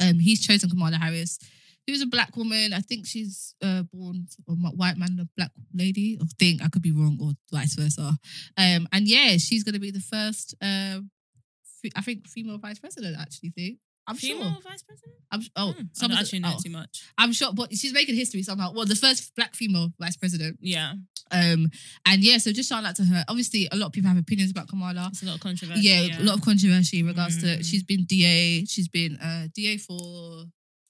[0.01, 1.39] Um, he's chosen Kamala Harris,
[1.87, 2.73] who's a black woman.
[2.73, 6.19] I think she's uh, born a white man and a black lady.
[6.21, 8.19] I think I could be wrong, or vice versa.
[8.57, 10.55] Um, and yeah, she's going to be the first.
[10.61, 13.17] Fe- I think female vice president.
[13.19, 13.79] Actually, think
[14.09, 14.61] I'm Female sure.
[14.63, 15.15] vice president?
[15.33, 17.03] I'm oh, Hmm, I some don't of the- actually know oh, too much.
[17.19, 18.73] I'm sure, but she's making history somehow.
[18.73, 20.59] Well, the first black female vice president.
[20.61, 20.93] Yeah.
[21.33, 21.71] Um,
[22.07, 23.25] and yeah, so just shout out to her.
[23.27, 25.09] Obviously, a lot of people have opinions about Kamala.
[25.11, 25.81] It's a lot of controversy.
[25.83, 27.65] Yeah, a lot of controversy in regards to Mm.
[27.65, 30.45] she's been DA, she's been uh DA for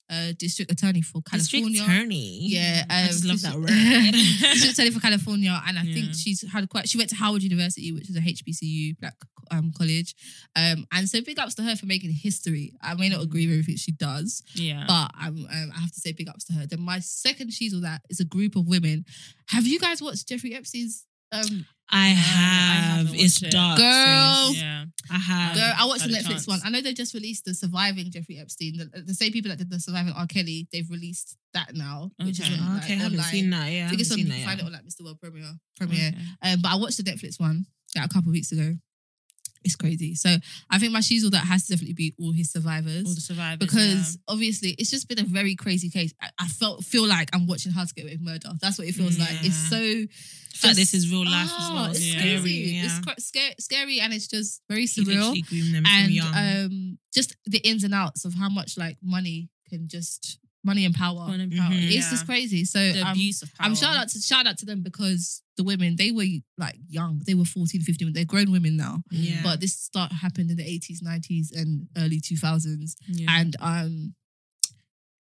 [0.09, 1.71] uh district attorney for California.
[1.71, 2.39] District attorney.
[2.49, 3.69] Yeah, um, I just love that word.
[3.69, 5.95] district attorney for California, and I Yeah.
[5.95, 6.89] think she's had quite.
[6.89, 9.17] She went to Howard University, which is a HBCU black
[9.51, 10.15] um college,
[10.57, 12.73] um, and so big ups to her for making history.
[12.83, 14.85] I may not agree with everything she does, Yeah.
[14.89, 16.67] but I'm, um, I have to say big ups to her.
[16.67, 19.05] Then my second she's all that is a group of women.
[19.49, 21.05] Have you guys watched Jeffrey Epstein's?
[21.33, 23.07] Um, I I have.
[23.07, 23.57] haven't it's watched it.
[23.57, 23.79] dark.
[23.79, 24.49] Girl.
[24.49, 24.61] sis.
[24.63, 24.85] yeah.
[25.09, 25.55] I have.
[25.55, 26.49] Girl, I watched the Netflix chance.
[26.49, 26.61] one.
[26.65, 28.77] I know they just released the Surviving Jeffrey Epstein.
[28.77, 30.27] The, the same people that did the Surviving R.
[30.27, 32.53] Kelly, they've released that now, which Okay.
[32.53, 33.31] is on, like, okay, I haven't online.
[33.31, 33.71] seen that.
[33.71, 34.39] Yeah, I think it's on, seen you that.
[34.39, 34.65] can find yeah.
[34.65, 35.05] it on like Mr.
[35.05, 35.53] World Premiere.
[35.79, 36.09] Premiere.
[36.43, 36.53] Okay.
[36.53, 38.75] Um, but I watched the Netflix one like, a couple of weeks ago.
[39.65, 40.15] It's crazy.
[40.15, 40.37] So
[40.71, 43.07] I think my all that has to definitely be all his survivors.
[43.07, 43.59] All the survivors.
[43.59, 46.15] because obviously it's just been a very crazy case.
[46.23, 48.51] I, I felt feel like I'm watching How to Get Away with Murder.
[48.61, 49.45] That's what it feels like.
[49.45, 50.09] It's so The
[50.55, 51.91] fact this is real life as Oh, well.
[51.91, 52.19] It's Yeah.
[52.21, 52.51] scary.
[52.53, 52.85] Yeah.
[52.85, 55.07] It's quite scary, scary, and it's just very surreal.
[55.33, 56.13] literally groomed from And
[56.73, 60.95] um, just the ins and outs of how much like money can just money and
[60.95, 61.27] power.
[61.29, 61.71] Fun and power.
[61.71, 61.85] Mhm.
[61.87, 62.11] It's yeah.
[62.11, 62.65] just crazy.
[62.65, 63.67] So the um, abuse of power.
[63.67, 66.27] I'm shout out to shout out to them because the women they were
[66.59, 67.23] like young.
[67.27, 68.13] They were 14, 15.
[68.13, 69.03] They're grown women now.
[69.11, 69.41] yeah.
[69.43, 72.97] But this start happened in the 80s, 90s, and early 2000s.
[73.09, 73.27] Yeah.
[73.31, 74.15] And um,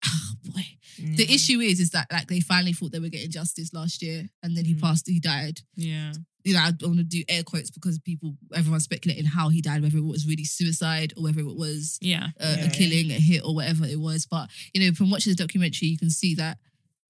[0.07, 0.63] oh boy,
[0.99, 4.29] the issue is is that like they finally thought they were getting justice last year,
[4.43, 4.81] and then he Mm.
[4.81, 5.07] passed.
[5.07, 5.61] He died.
[5.77, 6.13] yeah.
[6.45, 9.63] You know, I don't want to do air quotes because people, everyone's speculating how he
[9.63, 12.29] died, whether it was really suicide or whether it was Yeah.
[12.39, 12.65] uh, Yeah.
[12.67, 14.27] a killing, a hit, or whatever it was.
[14.27, 16.59] But you know, from watching the documentary, you can see that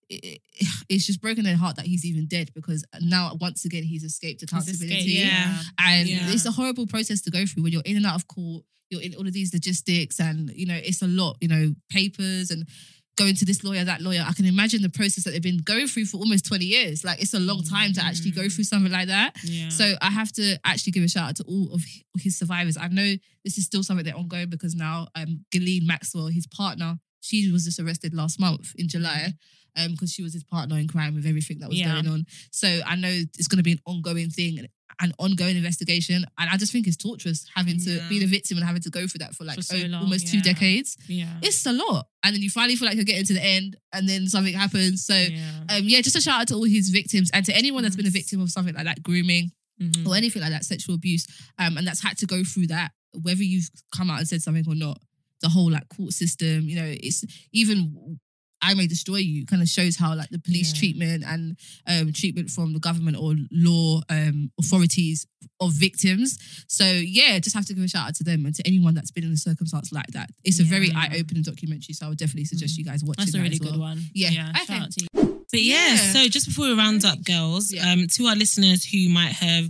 [0.09, 0.41] it,
[0.89, 4.41] it's just broken their heart that he's even dead because now once again he's escaped
[4.43, 4.95] He's accountability.
[4.95, 5.63] escaped, Yeah.
[5.79, 6.31] And Yeah.
[6.33, 8.65] it's a horrible process to go through when you're in and out of court.
[8.91, 11.39] You're in all of these logistics, and you know it's a lot.
[11.41, 12.69] You know, papers and
[13.17, 14.25] going to this lawyer, that lawyer.
[14.27, 17.05] I can imagine the process that they've been going through for almost 20 years.
[17.05, 19.37] Like it's a long time to actually go through something like that.
[19.45, 19.69] Yeah.
[19.69, 21.83] So I have to actually give a shout out to all of
[22.19, 22.77] his survivors.
[22.77, 26.99] I know this is still something they're ongoing because now um Ghislaine Maxwell, his partner,
[27.25, 29.33] she was just arrested last month in July.
[29.77, 31.95] Um, because she was his partner in crime with everything that was Yeah.
[31.95, 32.27] going on.
[32.53, 34.61] So I know it's going to be an ongoing thing,
[35.01, 38.21] an ongoing investigation, and I just think it's torturous having to be Yeah.
[38.21, 40.29] the victim and having to go through that for like For so o- long, almost
[40.29, 40.97] two decades.
[41.09, 41.41] Yeah.
[41.43, 44.09] It's a lot, and then you finally feel like you're getting to the end, and
[44.09, 45.05] then something happens.
[45.05, 45.65] So yeah.
[45.71, 48.07] um, yeah, just a shout out to all his victims and to anyone that's been
[48.07, 49.51] a victim of something like that, grooming
[49.83, 50.07] Mhm.
[50.07, 51.27] or anything like that, sexual abuse,
[51.59, 54.69] um, and that's had to go through that, whether you've come out and said something
[54.69, 55.03] or not.
[55.43, 58.19] The whole like court system, you know, it's even
[58.63, 60.79] I may destroy you kind of shows how like the police Yeah.
[60.79, 61.57] treatment and
[61.87, 65.27] um, treatment from the government or law um, authorities
[65.61, 66.39] of victims.
[66.67, 69.11] So yeah, just have to give a shout out to them and to anyone that's
[69.11, 70.31] been in a circumstance like that.
[70.45, 70.99] It's a very Yeah.
[70.99, 73.55] eye opening documentary, so I would definitely suggest you guys watch That's it a really
[73.57, 73.73] as well.
[73.73, 74.03] good one.
[74.15, 74.31] Yeah.
[74.31, 74.49] Yeah.
[74.51, 74.65] Okay.
[74.65, 75.45] Shout out to you.
[75.53, 76.13] But yeah, Yeah.
[76.15, 77.93] so just before we round up, girls, Yeah.
[77.93, 79.69] um, to our listeners who might have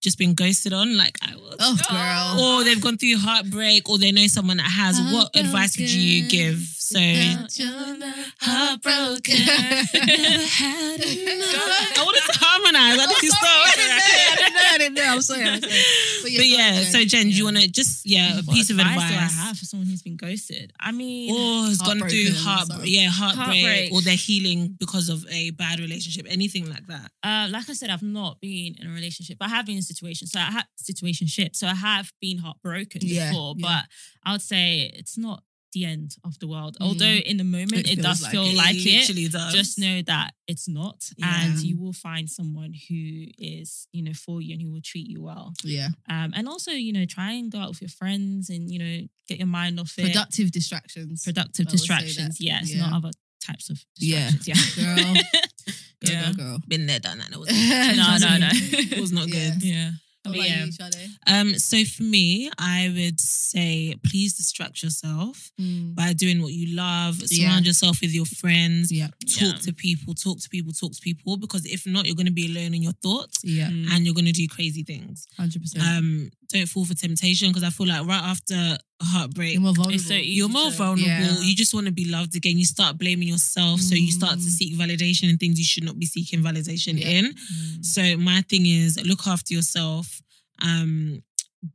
[0.00, 2.44] just been ghosted on, like I was, Oh, girl.
[2.60, 6.28] or they've gone through heartbreak, or they know someone that has, what advice would you
[6.28, 6.58] give?
[6.90, 6.98] So,
[8.40, 9.34] heartbroken.
[10.70, 12.98] I wanted to harmonize.
[12.98, 13.46] I didn't start.
[13.46, 14.60] I didn't know.
[14.72, 15.04] I didn't know.
[15.14, 15.44] I'm sorry.
[15.44, 15.72] I'm sorry.
[16.22, 17.08] But go yeah, so Jen.
[17.08, 19.10] Jen, do you want to just yeah a What piece of advice advice?
[19.10, 20.72] do I have for someone who's been ghosted?
[20.78, 22.88] I mean, Or has gone through Heartbroken, heart, sorry.
[22.90, 23.92] yeah, heartbreak, Heartbreak.
[23.92, 27.10] or they're healing because of a bad relationship, anything like that.
[27.22, 29.82] Uh, like I said, I've not been in a relationship, but I have been in
[29.82, 30.32] situations.
[30.32, 31.56] So I had situationship.
[31.56, 33.66] So I have been heartbroken Yeah, before, yeah.
[33.68, 33.84] but
[34.28, 35.42] I would say it's not
[35.72, 36.76] the end of the world.
[36.80, 36.86] Mm.
[36.86, 38.54] Although in the moment It it, does like feel it.
[38.56, 38.84] like it.
[38.84, 39.52] literally does.
[39.54, 41.44] Just know that it's not, Yeah.
[41.46, 45.06] and you will find someone who is, you know, for you and who will treat
[45.08, 45.52] you well.
[45.62, 45.88] Yeah.
[46.08, 49.06] Um, and also, you know, try and go out with your friends and you know
[49.28, 50.06] get your mind off it.
[50.06, 51.22] Productive distractions.
[51.24, 52.00] Productive I would say that.
[52.00, 52.40] distractions.
[52.40, 52.80] Yes, Yeah.
[52.86, 53.10] not other
[53.40, 54.30] types of Yeah.
[54.30, 54.76] distractions.
[54.76, 55.14] Yeah, Girl.
[56.06, 56.32] Go, Yeah.
[56.32, 56.58] go, girl.
[56.66, 57.30] been there, done that.
[57.32, 58.48] It was, no, no, no.
[58.52, 59.50] it was not Yeah.
[59.50, 59.62] good.
[59.62, 59.90] yeah.
[60.24, 60.64] What about yeah.
[60.66, 61.08] you?
[61.26, 67.16] Um, so for me, I would say please distract yourself by doing what you love.
[67.16, 68.92] Surround yourself with your friends.
[68.92, 69.06] Yeah.
[69.26, 69.52] Talk Yeah.
[69.62, 70.14] to people.
[70.14, 70.72] Talk to people.
[70.72, 71.36] Talk to people.
[71.38, 73.70] Because if not, you're going to be alone in your thoughts, Yeah.
[73.70, 73.90] Mm.
[73.92, 75.26] and you're going to do crazy things.
[75.38, 75.78] 100%.
[75.80, 80.04] Um, don't fall for temptation because I feel like right after heartbreak, You're more vulnerable.
[80.04, 81.06] So you're more vulnerable.
[81.08, 81.40] Yeah.
[81.40, 82.58] You just want to be loved again.
[82.58, 83.80] You start blaming yourself.
[83.80, 84.50] So you start to Mm.
[84.58, 87.08] seek validation in things you should not be seeking validation Yeah.
[87.18, 87.24] in.
[87.34, 87.84] Mm.
[87.84, 90.20] So my thing is look after yourself.
[90.62, 91.22] Um,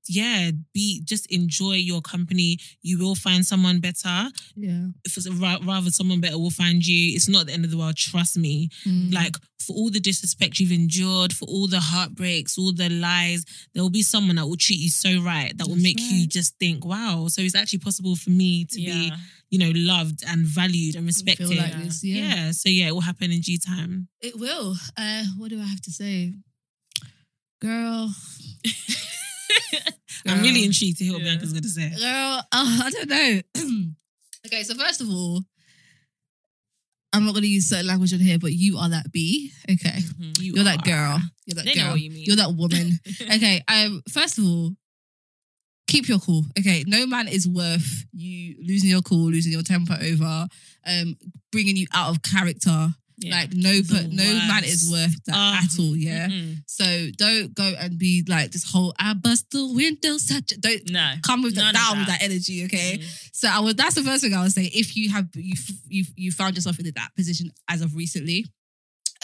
[0.07, 2.57] yeah, be just enjoy your company.
[2.81, 4.29] You will find someone better.
[4.55, 4.87] yeah.
[5.03, 7.15] If it's ra- rather someone better will find you.
[7.15, 7.95] It's not the end of the world.
[7.97, 8.69] Trust me.
[8.85, 9.13] Mm.
[9.13, 13.81] Like for all the disrespect you've endured, for all the heartbreaks, all the lies, there
[13.83, 16.85] will be someone that will treat you so right that will make you just think,
[16.85, 17.27] wow.
[17.29, 19.11] So it's actually possible for me to be,
[19.49, 21.49] you know, loved and valued and respected.
[21.49, 21.79] like Yeah.
[21.83, 22.03] this.
[22.03, 22.35] yeah.
[22.35, 22.51] Yeah.
[22.51, 24.07] So yeah, it will happen in due time.
[24.21, 24.75] It will.
[24.97, 26.33] Uh, what do I have to say?
[27.61, 28.13] Girl.
[30.27, 31.29] I'm really intrigued to hear what Yeah.
[31.35, 31.89] Bianca's gonna say.
[31.89, 33.41] Girl, oh, I don't know.
[34.47, 35.41] okay, so first of all,
[37.13, 39.51] I'm not going to use certain language on here, but you are that bee.
[39.71, 39.99] Okay.
[40.19, 40.37] Mhm.
[40.41, 41.21] You're that girl.
[41.45, 41.95] You're that They girl.
[41.95, 42.25] you mean.
[42.25, 42.99] You're that woman.
[43.21, 43.61] okay.
[43.69, 44.01] Um.
[44.11, 44.71] First of all,
[45.87, 46.43] keep your cool.
[46.59, 46.83] Okay.
[46.87, 50.47] No man is worth you losing your cool, losing your temper over,
[50.85, 51.15] um,
[51.53, 52.89] bringing you out of character.
[53.17, 53.35] Yeah.
[53.35, 55.63] Like no, but no man is worth that Ah.
[55.63, 55.95] at all.
[55.95, 56.27] Yeah.
[56.27, 56.57] Mm-mm.
[56.67, 56.83] So
[57.17, 60.17] don't go and be like this whole I bust the window.
[60.17, 61.13] Such don't No.
[61.23, 62.21] come with that down with that.
[62.21, 62.65] energy.
[62.65, 62.97] Okay.
[62.97, 63.29] Mhm.
[63.31, 63.77] So I would.
[63.77, 64.65] That's the first thing I would say.
[64.65, 65.55] If you have you
[65.87, 68.45] you you found yourself in that position as of recently,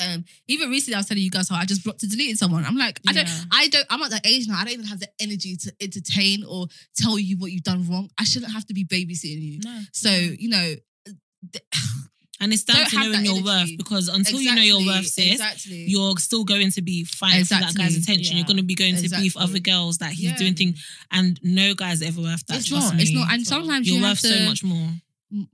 [0.01, 2.63] um, even recently I was telling you guys how I just blocked and deleted someone.
[2.65, 4.57] I'm like, I don't, I don't, I'm at that age now.
[4.57, 8.09] I don't even have the energy to entertain or tell you what you've done wrong.
[8.17, 9.59] I shouldn't have to be babysitting you.
[9.63, 9.79] No.
[9.91, 10.75] So you know,
[11.51, 11.65] th-
[12.41, 13.71] And it's down Don't to have knowing that your energy.
[13.71, 15.85] worth because until you know your worth, sis, exactly.
[15.87, 17.83] you're still going to be fighting for that Exactly.
[17.83, 18.35] guy's attention.
[18.35, 18.47] You're Yeah.
[18.47, 19.41] going to be going to beef Exactly.
[19.43, 20.37] other girls that he's Yeah.
[20.37, 22.57] doing things, and no guy's ever worth that.
[22.57, 23.01] it's trust not.
[23.01, 23.31] It's not.
[23.31, 24.89] And So sometimes You're you worth have to, so much more.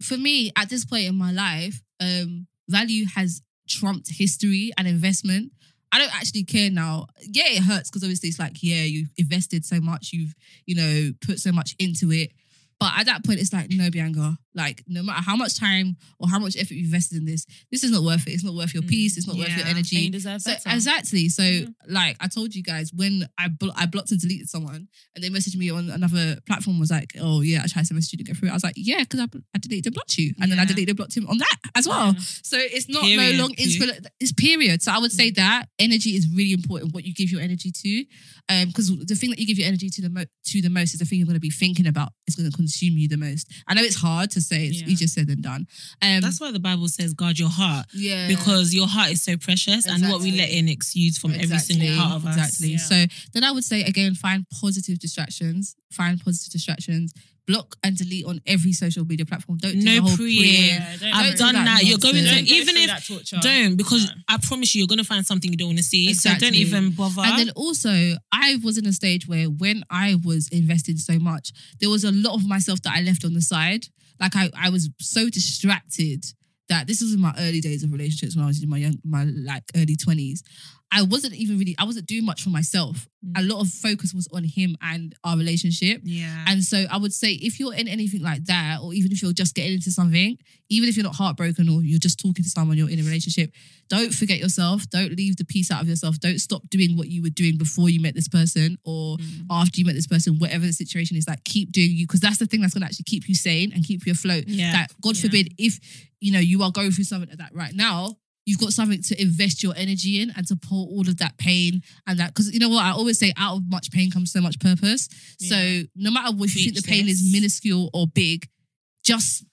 [0.01, 5.51] for me, at this point in my life, um, value has trumped history and investment.
[5.91, 7.07] I don't actually care now.
[7.21, 10.33] Yeah, it hurts because obviously it's like, yeah, you've invested so much, you've,
[10.65, 12.31] you know, put so much into it.
[12.80, 16.30] But at that point, it's like, no, Bianca, like, no matter how much time or
[16.30, 18.32] how much effort you've invested in this, this is not worth it.
[18.34, 19.17] It's not worth your Mm, peace.
[19.17, 19.69] It's not worth your yeah.
[19.75, 20.09] And you energy.
[20.11, 20.69] deserve So, better.
[20.69, 21.28] exactly.
[21.30, 21.65] So, Yeah.
[21.88, 25.30] like I told you guys, when I blo- I blocked and deleted someone, and they
[25.32, 28.23] messaged me on another platform, was like, "Oh yeah, I tried to message you to
[28.32, 30.51] go through." it." I was like, "Yeah," because I, I deleted and blocked you, and
[30.51, 30.67] then I Yeah.
[30.67, 32.13] deleted and blocked him on that as well.
[32.13, 32.19] Yeah.
[32.43, 33.38] So it's not Period.
[33.38, 34.82] no long It's period.
[34.84, 36.93] So I would say that energy is really important.
[36.93, 38.05] What you give your energy to,
[38.49, 40.93] um, because the thing that you give your energy to the mo- to the most
[40.93, 42.13] is the thing you're going to be thinking about.
[42.28, 43.47] It's going to consume you the most.
[43.68, 44.68] I know it's hard to say.
[44.68, 44.88] It's Yeah.
[44.91, 45.68] easier said than done.
[46.01, 47.86] Um, That's why the Bible says, guard your heart.
[47.93, 51.59] yeah, Because your heart is so precious, and what we let in exudes from every
[51.59, 52.36] single part of us.
[52.38, 52.70] Exactly.
[52.74, 52.78] Yeah.
[52.91, 52.97] So
[53.34, 55.76] then I would say again, find positive distractions.
[55.91, 57.13] find positive distractions.
[57.48, 59.58] Block and delete on every social media platform.
[59.58, 60.34] Don't do No the whole pre-
[60.68, 61.84] Yeah, don't- I've do done that that.
[61.86, 62.24] You're going to.
[62.26, 63.38] Don't go even if that torture.
[63.41, 64.12] don't because No.
[64.28, 66.14] I promise you, you're gonna find something you don't want to see.
[66.14, 67.22] So don't even bother.
[67.22, 67.89] And then also,
[68.34, 72.12] I was in a stage where when I was investing so much, there was a
[72.12, 73.88] lot of myself that I left on the side.
[74.20, 76.26] Like I, I was so distracted
[76.70, 78.98] that this was in my early days of relationships when I was in my young,
[79.06, 80.43] my like early twenties.
[80.89, 83.09] I wasn't even really, I wasn't doing much for myself.
[83.35, 83.49] A mm.
[83.49, 86.01] lot of focus was on him and our relationship.
[86.05, 89.21] yeah, And so I would say if you're in anything like that, or even if
[89.21, 90.38] you're just getting into something,
[90.69, 93.51] even if you're not heartbroken or you're just talking to someone, you're in a relationship,
[93.89, 94.89] don't forget yourself.
[94.89, 96.19] Don't leave the piece out of yourself.
[96.19, 99.45] Don't stop doing what you were doing before you met this person or mm.
[99.51, 101.27] after you met this person, whatever the situation is.
[101.27, 103.73] Like keep doing you because that's the thing that's going to actually keep you sane
[103.73, 104.45] and keep you afloat.
[104.47, 104.71] Yeah.
[104.71, 105.23] That God Yeah.
[105.23, 105.79] forbid if
[106.21, 108.17] you know you are going through something like that right now.
[108.48, 111.82] You've got something to invest your energy in and to pour all of that pain
[112.08, 114.39] and that because you know what I always say out of much pain comes so
[114.41, 115.10] much purpose.
[115.38, 118.48] So no matter what if you think the pain is minuscule or big,
[119.04, 119.43] just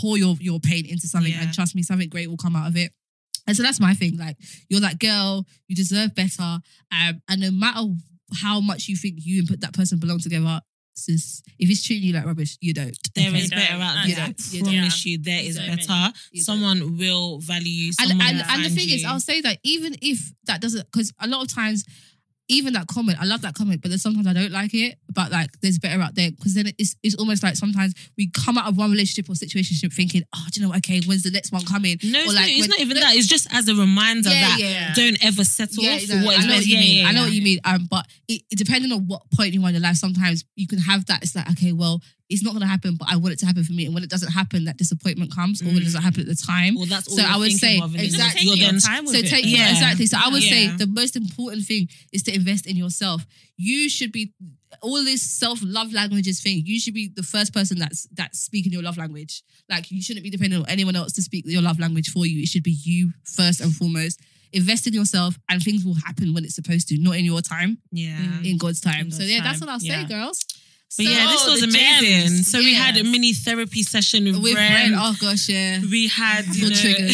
[0.00, 1.42] pour your your pain into something Yeah.
[1.44, 2.92] and trust me, something great will come out of it.
[3.46, 4.18] And so that's my thing.
[4.18, 4.36] Like
[4.68, 6.42] you're that girl, you deserve better.
[6.92, 7.88] Um, and no matter
[8.42, 10.60] how much you think you and put that person belong together,
[10.94, 12.96] sis, if it's treating you like rubbish, you don't.
[13.14, 13.38] there Okay?
[13.38, 13.58] is don't.
[13.58, 14.24] better out You there.
[14.24, 14.52] I don't.
[14.52, 14.74] You don't.
[14.74, 16.12] promise you, there You better.
[16.36, 17.92] Someone will value you.
[18.00, 19.04] and Someone and, will and the find thing is.
[19.04, 21.84] I'll say that even if that doesn't, because a lot of times,
[22.48, 24.96] even that comment, I love that comment, but there's sometimes I don't like it.
[25.12, 28.58] But like, there's better out there because then it's it's almost like sometimes we come
[28.58, 31.52] out of one relationship or situation thinking, oh, do you know, okay, when's the next
[31.52, 31.98] one coming?
[32.02, 33.14] no, or it's, like not, it's when- not even no, that.
[33.16, 34.92] It's just as a reminder Yeah, that yeah.
[34.94, 37.06] don't ever settle Yeah, for no, what I know what you mean.
[37.06, 37.58] I know what you mean.
[37.64, 40.66] Um, but it, it depending on what point you are in your life, sometimes you
[40.66, 41.22] can have that.
[41.22, 43.72] It's like, okay, well, it's not gonna happen, but I want it to happen for
[43.72, 43.84] me.
[43.86, 46.04] And when it doesn't happen, that disappointment comes, or when it doesn't mm.
[46.04, 46.74] happen at the time.
[46.74, 48.46] Well, that's all So you're I would say of, and then exactly.
[48.46, 49.70] You're then time with So it, take yeah, Yeah.
[49.70, 50.06] exactly.
[50.06, 53.26] So I would say the most important thing is to invest in yourself.
[53.56, 54.32] You should be
[54.80, 56.62] all this self love languages thing.
[56.64, 59.42] You should be the first person that's that's speaking your love language.
[59.68, 62.42] Like you shouldn't be dependent on anyone else to speak your love language for you.
[62.42, 64.20] It should be you first and foremost.
[64.54, 67.78] Invest in yourself, and things will happen when it's supposed to, not in your time,
[67.90, 68.42] Yeah.
[68.42, 69.06] in God's time.
[69.06, 70.06] In so God's yeah, that's what I'll say, Yeah.
[70.06, 70.44] girls.
[70.98, 72.28] But So- yeah, this was amazing.
[72.28, 72.50] gems.
[72.50, 74.90] So we had a mini therapy session with, with Bren.
[74.90, 74.92] Bren.
[74.96, 75.80] Oh gosh, yeah.
[75.80, 76.76] We had, you feel know,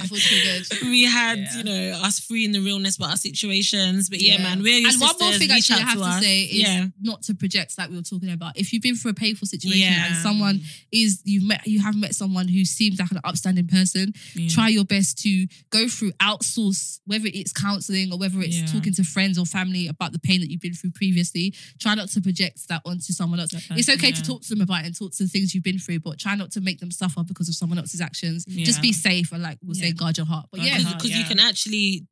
[0.00, 0.66] I feel triggered.
[0.90, 1.56] we had, Yeah.
[1.58, 4.08] you know, us free in the realness about our situations.
[4.10, 5.38] But yeah, man, we're your and one more sisters.
[5.38, 6.22] thing Reach actually I out have to, us.
[6.22, 8.56] say is yeah, not to project like we were talking about.
[8.58, 10.06] If you've been through a painful situation Yeah.
[10.06, 10.60] and someone
[10.90, 14.48] is you've met you have met someone who seems like an upstanding person, Yeah.
[14.48, 18.66] try your best to go through outsource whether it's counseling or whether it's Yeah.
[18.66, 21.54] talking to friends or family about the pain that you've been through previously.
[21.80, 23.50] Try not to project that onto someone else.
[23.52, 25.54] That it's person, okay to talk to them about it and talk to the things
[25.54, 28.44] you've been through, but try not to make them suffer because of someone else's actions.
[28.46, 30.46] Just be safe and like we'll say guard your heart.
[30.50, 30.98] But Guard yeah, your heart.
[31.02, 32.06] because you can actually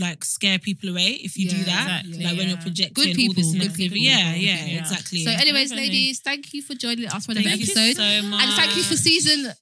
[0.00, 2.02] like scare people away if you do that.
[2.04, 2.62] exactly, Like when you're yeah.
[2.62, 3.76] projecting Good all people, this good negativity.
[3.78, 4.78] people, Yeah, yeah, yeah.
[4.80, 5.24] exactly.
[5.24, 5.90] So, anyways, Definitely.
[5.90, 7.96] ladies, thank you for joining us for another Thank you episode.
[7.96, 8.42] so much.
[8.42, 9.52] And thank you for season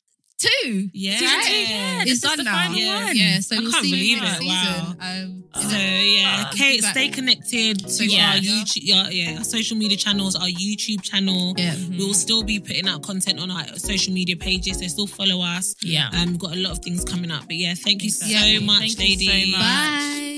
[0.40, 0.88] two.
[0.92, 1.18] Yeah.
[1.18, 2.70] Season two, yeah, It's done now.
[2.72, 3.04] yeah.
[3.06, 3.16] one.
[3.16, 4.46] yeah, so I we'll can't see you next it.
[4.46, 4.62] Wow.
[4.64, 4.96] season.
[5.00, 8.34] Um, So yeah, Uh, Kate, stay connected to Social our.
[8.36, 11.54] YouTube, yeah, yeah, our social media channels, our YouTube channel.
[11.58, 11.74] yeah.
[11.90, 14.78] We will still be putting out content on our social media pages.
[14.78, 15.74] So still follow us.
[15.82, 16.08] Yeah.
[16.12, 17.46] And we've got a lot of things coming up.
[17.46, 18.36] But yeah, thank you Exactly.
[18.38, 18.58] so Yeah.
[18.60, 19.52] much, Thank you so ladies.
[19.52, 19.60] much.
[19.60, 20.29] Bye.